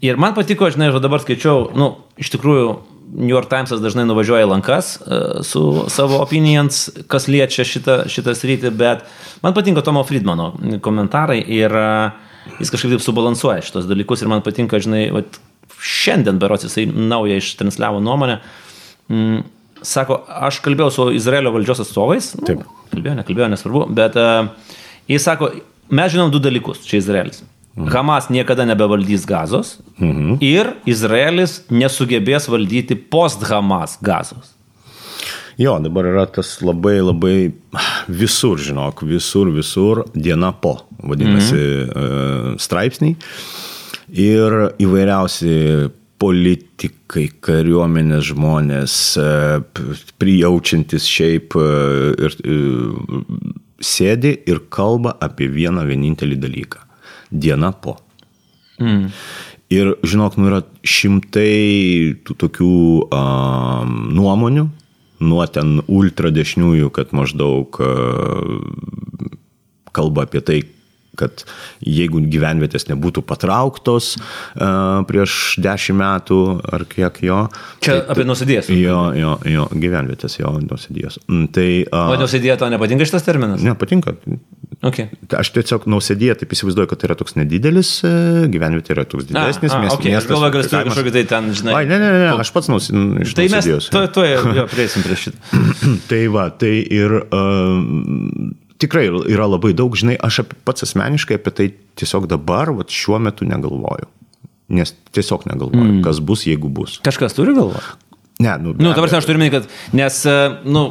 Ir 0.01 0.17
man 0.17 0.33
patiko, 0.33 0.71
žinai, 0.73 0.89
aš 0.89 1.03
dabar 1.05 1.21
skaičiau, 1.21 1.69
nu, 1.77 1.91
iš 2.21 2.33
tikrųjų, 2.33 2.73
New 3.11 3.29
York 3.29 3.51
Timesas 3.51 3.83
dažnai 3.83 4.07
nuvažiuoja 4.07 4.47
į 4.47 4.49
lankas 4.53 4.95
uh, 5.01 5.41
su 5.45 5.85
savo 5.91 6.21
opinions, 6.23 6.85
kas 7.11 7.27
liečia 7.29 7.67
šitą, 7.67 8.05
šitą 8.09 8.37
sritį, 8.39 8.71
bet 8.71 9.03
man 9.43 9.57
patinka 9.57 9.83
Tomo 9.85 10.05
Friedmano 10.07 10.53
komentarai 10.85 11.41
ir 11.43 11.75
uh, 11.75 12.31
jis 12.61 12.73
kažkaip 12.73 12.95
taip 12.95 13.05
subalansuoja 13.05 13.65
šitos 13.67 13.89
dalykus 13.91 14.23
ir 14.23 14.31
man 14.31 14.45
patinka, 14.47 14.81
žinai, 14.83 15.09
vat, 15.15 15.41
šiandien 15.81 16.39
berots 16.41 16.67
jisai 16.69 16.87
naują 16.87 17.41
ištransliavo 17.41 18.01
nuomonę. 18.05 18.41
Mm, 19.11 19.43
sako, 19.83 20.21
aš 20.49 20.61
kalbėjau 20.65 20.91
su 20.95 21.09
Izraelio 21.17 21.53
valdžios 21.55 21.83
atstovais. 21.85 22.33
Nu, 22.39 22.47
Taip. 22.49 22.67
Kalbėjau, 22.93 23.17
nekalbėjau, 23.21 23.49
nesvarbu, 23.53 23.87
bet 23.97 24.19
uh, 24.19 24.51
jis 25.11 25.27
sako, 25.27 25.51
mes 25.91 26.13
žinom 26.15 26.31
du 26.33 26.43
dalykus, 26.43 26.85
čia 26.87 27.01
Izraelis. 27.01 27.43
Mhm. 27.77 27.91
Hamas 27.95 28.29
niekada 28.35 28.67
nebevaldys 28.67 29.25
gazos 29.27 29.77
mhm. 30.01 30.41
ir 30.43 30.73
Izraelis 30.91 31.61
nesugebės 31.71 32.49
valdyti 32.51 32.97
post-Hamas 32.99 33.99
gazos. 34.03 34.57
Jo, 35.61 35.77
dabar 35.83 36.07
yra 36.09 36.25
tas 36.27 36.55
labai 36.65 36.99
labai 37.03 37.53
visur, 38.09 38.59
žinok, 38.59 39.03
visur, 39.05 39.51
visur 39.53 40.03
diena 40.15 40.55
po, 40.57 40.79
vadinasi, 40.99 41.61
mhm. 41.61 42.61
straipsniai. 42.63 43.17
Ir 44.11 44.57
įvairiausi 44.83 45.53
politikai, 46.21 47.29
kariuomenės 47.41 48.31
žmonės, 48.31 48.95
e, 49.17 49.29
prijaučiantis 50.21 51.07
šiaip 51.09 51.57
e, 51.57 51.69
ir 52.27 52.37
e, 52.45 52.59
sėdi 53.81 54.35
ir 54.51 54.61
kalba 54.73 55.15
apie 55.25 55.49
vieną 55.53 55.87
vienintelį 55.89 56.37
dalyką- 56.43 56.85
diena 57.45 57.73
po. 57.73 57.97
Mm. 58.81 59.09
Ir 59.71 59.95
žinok, 60.03 60.37
nu 60.37 60.51
yra 60.51 60.61
šimtai 60.83 62.17
tų 62.27 62.35
tokių 62.43 62.75
um, 63.07 63.93
nuomonių, 64.17 64.65
nuo 65.23 65.45
ten 65.47 65.79
ultradešiniųjų, 65.87 66.89
kad 66.91 67.13
maždaug 67.15 67.79
uh, 67.79 68.57
kalba 69.95 70.25
apie 70.27 70.43
tai, 70.43 70.59
kad 71.21 71.45
jeigu 71.85 72.23
gyvenvietės 72.33 72.89
nebūtų 72.91 73.25
patrauktos 73.29 74.15
uh, 74.17 75.03
prieš 75.09 75.59
dešimt 75.63 76.01
metų 76.01 76.41
ar 76.73 76.87
kiek 76.91 77.21
jo. 77.27 77.43
Čia 77.85 77.99
tai, 77.99 78.05
apie 78.15 78.27
nusidėjęs. 78.29 78.71
Jo, 78.81 79.01
jo, 79.19 79.35
jo, 79.49 79.67
gyvenvietės, 79.75 80.41
jo, 80.41 80.55
nusidėjęs. 80.65 81.21
Mm, 81.29 81.51
tai, 81.55 81.69
uh, 81.89 82.15
o 82.15 82.21
nusidėję 82.21 82.61
tau 82.61 82.73
nepatinka 82.73 83.09
šitas 83.09 83.27
terminas? 83.29 83.63
Nepatinka. 83.65 84.17
Okay. 84.81 85.11
Aš 85.37 85.51
tiesiog 85.53 85.85
nausėdėję 85.93 86.39
taip 86.41 86.55
įsivaizduoju, 86.57 86.89
kad 86.89 87.01
tai 87.03 87.11
yra 87.11 87.17
toks 87.21 87.35
nedidelis, 87.37 87.91
e, 88.07 88.13
gyvenvietė 88.49 88.95
yra 88.95 89.05
toks 89.05 89.27
didesnis, 89.29 89.75
a, 89.77 89.81
a, 89.83 89.91
okay. 89.93 90.09
miestas. 90.09 90.25
Aš 90.25 90.31
galvoju, 90.31 90.55
kad 90.55 90.71
tu 90.71 90.81
kažkokį 90.89 91.13
tai 91.17 91.25
ten, 91.29 91.51
žinai. 91.59 91.75
Ai, 91.77 91.83
ne, 91.91 91.99
ne, 92.01 92.09
ne, 92.15 92.31
aš 92.41 92.53
pats 92.55 92.71
nausėdėjęs. 92.73 93.35
Tai 93.37 93.47
mes 93.53 93.91
to, 93.93 94.03
to 94.17 94.25
jo 94.25 94.65
prieisim 94.73 95.05
prie 95.05 95.19
šitą. 95.21 95.61
tai 96.11 96.23
va, 96.33 96.47
tai 96.63 96.73
ir 96.81 97.17
uh, 97.19 97.85
tikrai 98.81 99.07
yra 99.31 99.49
labai 99.51 99.73
daug, 99.77 99.97
žinai, 99.99 100.17
aš 100.21 100.43
pats 100.67 100.87
asmeniškai 100.87 101.39
apie 101.41 101.53
tai 101.57 101.69
tiesiog 102.01 102.29
dabar, 102.31 102.73
va, 102.77 102.87
šiuo 102.89 103.21
metu 103.23 103.49
negalvoju. 103.49 104.09
Nes 104.71 104.95
tiesiog 105.15 105.49
negalvoju, 105.51 105.99
mm. 105.99 106.03
kas 106.07 106.21
bus, 106.23 106.47
jeigu 106.47 106.71
bus. 106.73 106.99
Kažkas 107.05 107.35
turi 107.37 107.57
galvą? 107.57 107.83
Ne, 108.41 108.55
nu. 108.63 108.75
Nu, 108.79 108.93
dabar 108.97 109.11
aš 109.13 109.27
turiu 109.29 109.43
minėti, 109.43 109.59
kad, 109.59 109.97
nes, 109.97 110.21
e, 110.31 110.37
nu, 110.71 110.85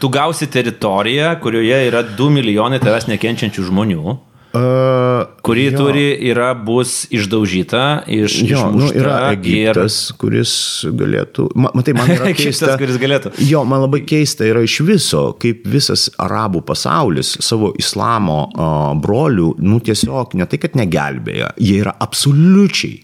tu 0.00 0.10
gausi 0.12 0.48
teritoriją, 0.50 1.34
kurioje 1.42 1.80
yra 1.90 2.04
2 2.06 2.30
milijonai 2.38 2.80
tavęs 2.82 3.08
nekenčiančių 3.10 3.66
žmonių. 3.68 4.16
Uh, 4.54 5.24
kuri 5.42 5.64
jo. 5.64 5.78
turi 5.78 6.02
yra 6.30 6.52
bus 6.54 7.08
išdaužyta 7.10 8.04
iš 8.06 8.36
jo, 8.46 8.68
nu, 8.70 8.86
yra 8.94 9.32
Egiptas, 9.32 9.96
ir... 10.12 10.18
kuris 10.20 10.52
galėtų. 10.94 11.48
Matai, 11.58 11.94
man 11.98 12.12
yra 12.14 12.30
keista. 12.38 12.68
Egiptas, 12.68 12.78
kuris 12.78 13.00
galėtų. 13.02 13.32
Jo, 13.48 13.64
man 13.66 13.82
labai 13.82 14.04
keista 14.06 14.46
yra 14.46 14.62
iš 14.62 14.76
viso, 14.86 15.24
kaip 15.42 15.66
visas 15.66 16.06
arabų 16.22 16.62
pasaulis 16.68 17.32
savo 17.42 17.72
islamo 17.82 18.36
uh, 18.52 18.92
brolių, 19.02 19.48
nu 19.66 19.80
tiesiog 19.82 20.36
ne 20.38 20.46
tai, 20.46 20.60
kad 20.62 20.78
negelbėja, 20.78 21.50
jie 21.58 21.80
yra 21.82 21.96
absoliučiai, 22.06 23.00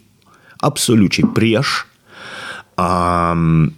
absoliučiai 0.71 1.33
prieš. 1.35 1.81
Um, 2.79 3.73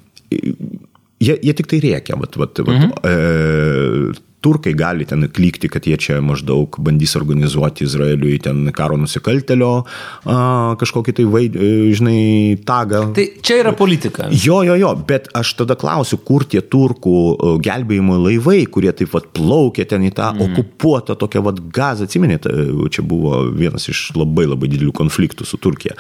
jie, 1.23 1.39
jie 1.41 1.57
tik 1.57 1.73
tai 1.73 1.81
rėkia, 1.87 2.21
vat, 2.21 2.37
vat, 2.37 2.61
vat, 2.67 2.77
mhm. 2.77 2.93
e, 3.01 4.32
turkai 4.43 4.75
gali 4.79 5.07
ten 5.09 5.27
klykti, 5.31 5.71
kad 5.73 5.87
jie 5.87 5.97
čia 6.01 6.19
maždaug 6.25 6.77
bandys 6.83 7.15
organizuoti 7.19 7.87
Izraeliui 7.87 8.39
ten 8.43 8.65
karo 8.75 8.99
nusikaltelio 9.01 9.71
a, 9.83 10.37
kažkokį 10.81 11.15
tai, 11.19 11.27
vaid, 11.31 11.57
e, 11.57 11.71
žinai, 11.97 12.19
tagą. 12.67 13.05
Tai 13.17 13.27
čia 13.45 13.61
yra 13.63 13.75
politika. 13.79 14.29
Jo, 14.33 14.63
jo, 14.67 14.77
jo, 14.81 14.93
bet 15.09 15.31
aš 15.39 15.55
tada 15.63 15.77
klausiu, 15.79 16.21
kur 16.27 16.47
tie 16.49 16.63
turkų 16.63 17.17
e, 17.33 17.53
gelbėjimo 17.65 18.19
laivai, 18.27 18.63
kurie 18.73 18.93
taip 18.97 19.13
pat 19.15 19.31
plaukė 19.37 19.87
ten 19.89 20.07
į 20.09 20.13
tą 20.19 20.33
mm. 20.33 20.47
okupuotą 20.49 21.19
tokią 21.21 21.45
vad 21.47 21.63
gazą, 21.75 22.09
atsimenėte, 22.09 22.53
čia 22.93 23.05
buvo 23.07 23.45
vienas 23.51 23.89
iš 23.93 24.11
labai 24.19 24.49
labai 24.51 24.71
didelių 24.73 24.95
konfliktų 24.97 25.47
su 25.49 25.61
Turkija, 25.63 25.99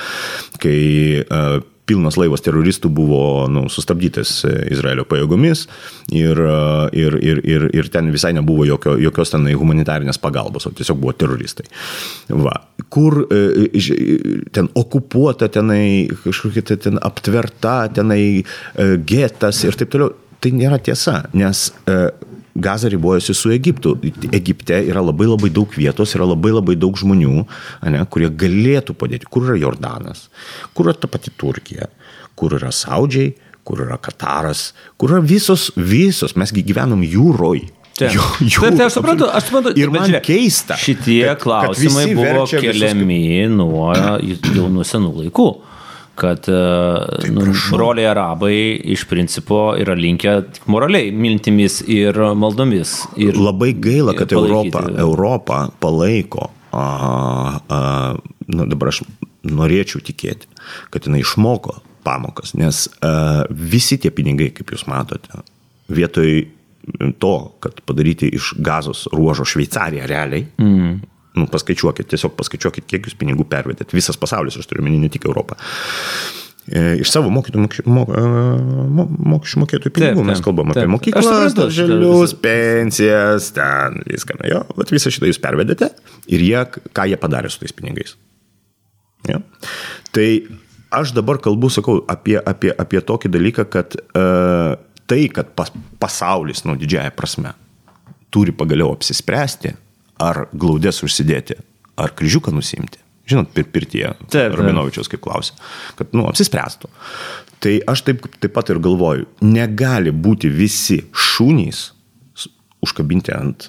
kai 0.62 0.78
a, 1.26 1.44
pilnas 1.92 2.16
laivas 2.20 2.42
teroristų 2.44 2.90
buvo 2.92 3.22
nu, 3.52 3.66
sustabdytas 3.72 4.34
e, 4.48 4.54
Izraelio 4.72 5.04
pajėgomis 5.08 5.66
ir, 6.14 6.40
e, 6.40 6.56
ir, 7.04 7.18
ir, 7.20 7.42
ir, 7.44 7.68
ir 7.76 7.90
ten 7.92 8.10
visai 8.14 8.32
nebuvo 8.36 8.66
jokio, 8.68 8.96
jokios 9.02 9.34
ten 9.34 9.46
humanitarinės 9.52 10.20
pagalbos, 10.22 10.68
o 10.68 10.74
tiesiog 10.76 11.00
buvo 11.02 11.14
teroristai. 11.18 11.68
Va. 12.32 12.56
Kur 12.92 13.22
e, 13.28 13.68
ten 14.54 14.70
okupuota, 14.78 15.50
tenai 15.52 16.08
kažkokia 16.24 16.66
tai 16.72 16.80
ten 16.88 17.00
aptverta, 17.02 17.76
tenai 18.00 18.22
getas 19.08 19.62
ir 19.66 19.78
taip 19.78 19.92
toliau. 19.92 20.16
Tai 20.42 20.50
nėra 20.58 20.80
tiesa, 20.82 21.20
nes 21.38 21.68
Gaza 22.54 22.88
ribojasi 22.88 23.34
su 23.34 23.50
Egiptu. 23.50 23.96
Egipte 24.32 24.76
yra 24.84 25.00
labai 25.00 25.26
labai 25.30 25.50
daug 25.50 25.72
vietos, 25.76 26.12
yra 26.16 26.26
labai 26.28 26.52
labai 26.52 26.76
daug 26.76 26.98
žmonių, 26.98 27.44
ne, 27.94 28.02
kurie 28.12 28.28
galėtų 28.28 28.96
padėti. 28.98 29.28
Kur 29.32 29.48
yra 29.48 29.58
Jordanas, 29.60 30.26
kur 30.76 30.90
yra 30.90 30.96
ta 30.98 31.08
pati 31.10 31.32
Turkija, 31.36 31.88
kur 32.36 32.58
yra 32.58 32.72
Saudžiai, 32.74 33.32
kur 33.64 33.84
yra 33.86 33.96
Kataras, 34.02 34.72
kur 35.00 35.14
yra 35.14 35.22
visos, 35.24 35.70
visos, 35.76 36.36
mesgi 36.36 36.64
gyvenam 36.66 37.04
jūroj. 37.06 37.64
Taip, 37.92 38.14
taip, 38.40 38.76
tai 38.76 38.86
aš 38.88 38.96
suprantu, 38.96 39.26
aš 39.28 39.48
suprantu. 39.48 39.74
Ir 39.78 39.92
man 39.92 40.08
žiūrėk, 40.08 40.24
keista. 40.24 40.78
Šitie 40.80 41.20
kad, 41.28 41.42
klausimai 41.44 42.06
kad 42.08 42.16
buvo 42.18 42.46
keliami 42.48 43.18
visus... 43.20 43.52
nuo 43.56 43.92
jau 44.56 44.70
nuo 44.72 44.86
senų 44.88 45.12
laikų 45.20 45.48
kad 46.18 46.44
tai 46.44 47.30
nu, 47.32 47.46
broliai 47.72 48.08
arabai 48.10 48.56
iš 48.94 49.04
principo 49.08 49.72
yra 49.80 49.94
linkę 49.96 50.34
moraliai 50.70 51.12
mintimis 51.14 51.80
ir 51.88 52.18
maldomis. 52.36 52.98
Ir 53.16 53.38
Labai 53.40 53.72
gaila, 53.80 54.14
kad 54.18 54.32
Europa, 54.36 54.84
Europa 54.98 55.62
palaiko, 55.80 56.50
a, 56.72 56.84
a, 57.68 57.80
nu, 58.46 58.68
dabar 58.68 58.92
aš 58.92 59.02
norėčiau 59.48 60.02
tikėti, 60.04 60.50
kad 60.92 61.08
jinai 61.08 61.22
išmoko 61.24 61.80
pamokas, 62.06 62.56
nes 62.58 62.86
a, 63.00 63.44
visi 63.50 63.98
tie 64.02 64.12
pinigai, 64.14 64.50
kaip 64.56 64.74
jūs 64.74 64.84
matote, 64.90 65.42
vietoj 65.92 66.42
to, 67.22 67.34
kad 67.62 67.80
padaryti 67.86 68.28
iš 68.34 68.52
gazos 68.58 69.06
ruožo 69.12 69.46
Šveicariją 69.46 70.06
realiai, 70.10 70.46
mm. 70.58 70.94
Nu, 71.38 71.48
paskaičiuokit, 71.50 72.10
tiesiog 72.12 72.36
paskaičiuokit, 72.38 72.86
kiek 72.88 73.08
jūs 73.08 73.16
pinigų 73.18 73.46
pervedėt, 73.48 73.94
visas 73.96 74.18
pasaulis, 74.20 74.58
aš 74.60 74.68
turiu 74.70 74.84
minį, 74.86 75.00
ne 75.04 75.10
tik 75.12 75.26
Europą. 75.28 75.56
E, 76.70 77.00
iš 77.02 77.10
savo 77.10 77.30
mokytojų, 77.34 77.64
mokesčių, 77.90 79.06
mokesčių 79.32 79.62
mokėtojų 79.64 79.94
pinigų 79.96 80.20
taip, 80.20 80.28
mes 80.28 80.42
kalbam 80.44 80.70
taip, 80.70 80.84
apie 80.84 80.92
mokyklas, 80.92 81.56
darželius, 81.58 82.36
pensijas, 82.38 83.48
ten 83.56 83.98
viską. 84.06 84.38
Jo, 84.46 84.62
vat 84.78 84.92
visą 84.94 85.10
šitą 85.10 85.30
jūs 85.30 85.40
pervedėte 85.42 85.90
ir 86.30 86.44
jie, 86.46 86.60
ką 86.94 87.08
jie 87.10 87.18
padarė 87.18 87.50
su 87.50 87.58
tais 87.64 87.74
pinigais. 87.74 88.14
Jo. 89.26 89.40
Tai 90.14 90.28
aš 90.94 91.16
dabar 91.16 91.40
kalbu, 91.42 91.72
sakau, 91.72 91.98
apie, 92.10 92.36
apie, 92.38 92.70
apie 92.78 93.02
tokį 93.10 93.32
dalyką, 93.32 93.66
kad 93.72 93.98
uh, 93.98 94.78
tai, 95.10 95.24
kad 95.34 95.50
pas, 95.58 95.72
pasaulis, 96.02 96.62
nu, 96.68 96.76
didžiaja 96.78 97.10
prasme, 97.16 97.56
turi 98.32 98.54
pagaliau 98.54 98.94
apsispręsti, 98.94 99.74
ar 100.22 100.46
glaudės 100.52 101.02
užsidėti, 101.06 101.58
ar 101.98 102.14
kryžiuką 102.18 102.54
nusimti. 102.54 103.00
Žinot, 103.28 103.52
pir 103.54 103.68
pirtie, 103.70 104.04
Rabinovičius 104.34 105.10
kaip 105.10 105.22
klausė, 105.22 105.54
kad, 105.98 106.10
nu, 106.16 106.26
apsispręstų. 106.26 106.90
Tai 107.62 107.74
aš 107.92 108.02
taip, 108.08 108.24
taip 108.42 108.54
pat 108.56 108.72
ir 108.74 108.80
galvoju, 108.82 109.28
negali 109.46 110.10
būti 110.10 110.50
visi 110.50 110.98
šunys 111.14 111.92
užkabinti 112.82 113.34
ant, 113.34 113.68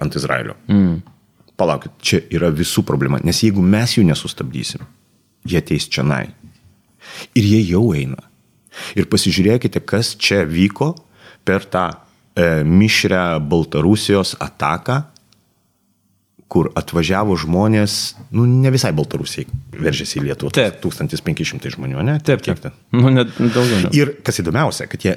ant 0.00 0.16
Izraelio. 0.16 0.56
Mm. 0.72 1.02
Palaukit, 1.60 1.92
čia 2.00 2.22
yra 2.32 2.48
visų 2.54 2.84
problema, 2.88 3.20
nes 3.22 3.42
jeigu 3.44 3.62
mes 3.62 3.98
jų 3.98 4.06
nesustabdysim, 4.08 4.86
jie 5.44 5.60
ateis 5.60 5.84
čia 5.92 6.04
nai. 6.06 6.24
Ir 7.36 7.44
jie 7.44 7.60
jau 7.74 7.90
eina. 7.92 8.24
Ir 8.96 9.04
pasižiūrėkite, 9.12 9.82
kas 9.84 10.14
čia 10.16 10.46
vyko 10.48 10.94
per 11.44 11.66
tą 11.68 11.90
e, 11.92 12.62
mišrę 12.64 13.36
Baltarusijos 13.44 14.38
ataką, 14.40 15.02
kur 16.52 16.68
atvažiavo 16.76 17.36
žmonės, 17.40 17.98
nu, 18.36 18.44
ne 18.44 18.72
visai 18.74 18.92
Baltarusiai 18.96 19.46
veržėsi 19.72 20.20
į 20.20 20.26
Lietuvą. 20.26 20.52
Taip. 20.56 20.82
1500 20.84 21.72
žmonių, 21.76 22.02
ne? 22.04 22.18
Taip, 22.24 22.44
kiek 22.44 22.60
ten? 22.60 22.76
Nu, 22.92 23.08
net 23.12 23.32
daugiau. 23.40 23.86
Ne. 23.86 23.92
Ir 23.96 24.12
kas 24.26 24.42
įdomiausia, 24.42 24.88
kad 24.92 25.06
jie, 25.06 25.16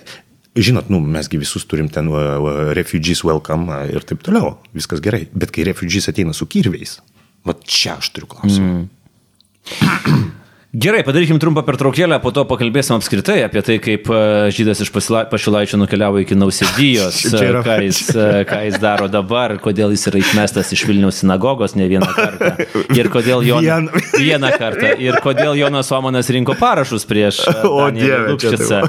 žinot, 0.55 0.87
nu, 0.93 1.01
mesgi 1.03 1.39
visus 1.41 1.67
turim 1.67 1.89
ten 1.91 2.07
uh, 2.13 2.71
refugees 2.77 3.25
welcome 3.27 3.81
ir 3.91 4.07
taip 4.07 4.23
toliau, 4.25 4.55
viskas 4.77 5.03
gerai. 5.03 5.25
Bet 5.35 5.51
kai 5.55 5.67
refugees 5.67 6.07
ateina 6.11 6.35
su 6.37 6.47
kirviais, 6.47 7.01
va 7.47 7.57
čia 7.67 7.97
aš 7.99 8.13
turiu 8.15 8.31
klausimą. 8.31 8.85
Mm. 8.85 10.31
Gerai, 10.75 11.05
padarykim 11.07 11.37
trumpą 11.39 11.61
pertraukėlę, 11.63 12.17
po 12.19 12.33
to 12.35 12.43
pakalbėsim 12.49 12.97
apskritai 12.97 13.37
apie 13.45 13.61
tai, 13.63 13.77
kaip 13.79 14.09
e, 14.11 14.17
žydas 14.51 14.81
iš 14.83 14.89
Pašilaičio 14.91 15.77
nukeliavo 15.79 16.19
iki 16.19 16.35
Nausėdijos, 16.35 17.21
ką 17.67 17.75
jis, 17.85 17.99
e, 18.11 18.41
ką 18.49 18.57
jis 18.65 18.75
daro 18.83 19.07
dabar, 19.07 19.53
kodėl 19.63 19.93
jis 19.95 20.03
yra 20.11 20.19
išmestas 20.19 20.73
iš 20.75 20.83
Vilniaus 20.89 21.21
sinagogos 21.21 21.77
ne 21.79 21.87
vieną 21.87 22.09
kartą. 22.17 22.49
Ir 22.99 23.07
kodėl 23.13 23.45
Vien... 23.45 23.87
vieną 24.25 24.51
kartą. 24.59 24.89
Ir 24.99 25.15
kodėl 25.23 25.55
Jonas 25.61 25.93
Omanas 25.95 26.31
rinko 26.35 26.57
parašus 26.59 27.07
prieš 27.07 27.39
e, 27.47 27.55
Lukšicą. 28.33 28.81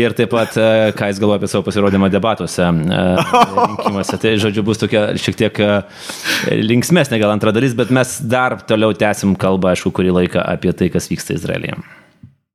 Ir 0.00 0.16
taip 0.16 0.32
pat, 0.32 0.56
ką 0.96 1.10
jis 1.12 1.20
galvoja 1.20 1.42
apie 1.42 1.52
savo 1.52 1.66
pasirodymą 1.68 2.08
debatuose 2.14 2.70
rinkimuose. 2.72 4.16
Tai, 4.22 4.34
žodžiu, 4.46 4.64
bus 4.64 4.80
tokia 4.80 5.04
šiek 5.20 5.40
tiek 5.44 5.62
linksmesnė 6.56 7.20
gal 7.20 7.36
antra 7.36 7.52
dalis, 7.52 7.76
bet 7.76 7.92
mes 7.92 8.16
dar 8.24 8.62
toliau 8.64 8.96
tęsim 8.96 9.36
kalbą, 9.36 9.74
aišku, 9.74 9.92
kurį 9.92 10.16
laiką 10.22 10.48
apie 10.56 10.72
tai, 10.72 10.88
kas 10.94 11.10
vyksta 11.10 11.17
vyksta 11.18 11.34
Izraelyje. 11.34 11.97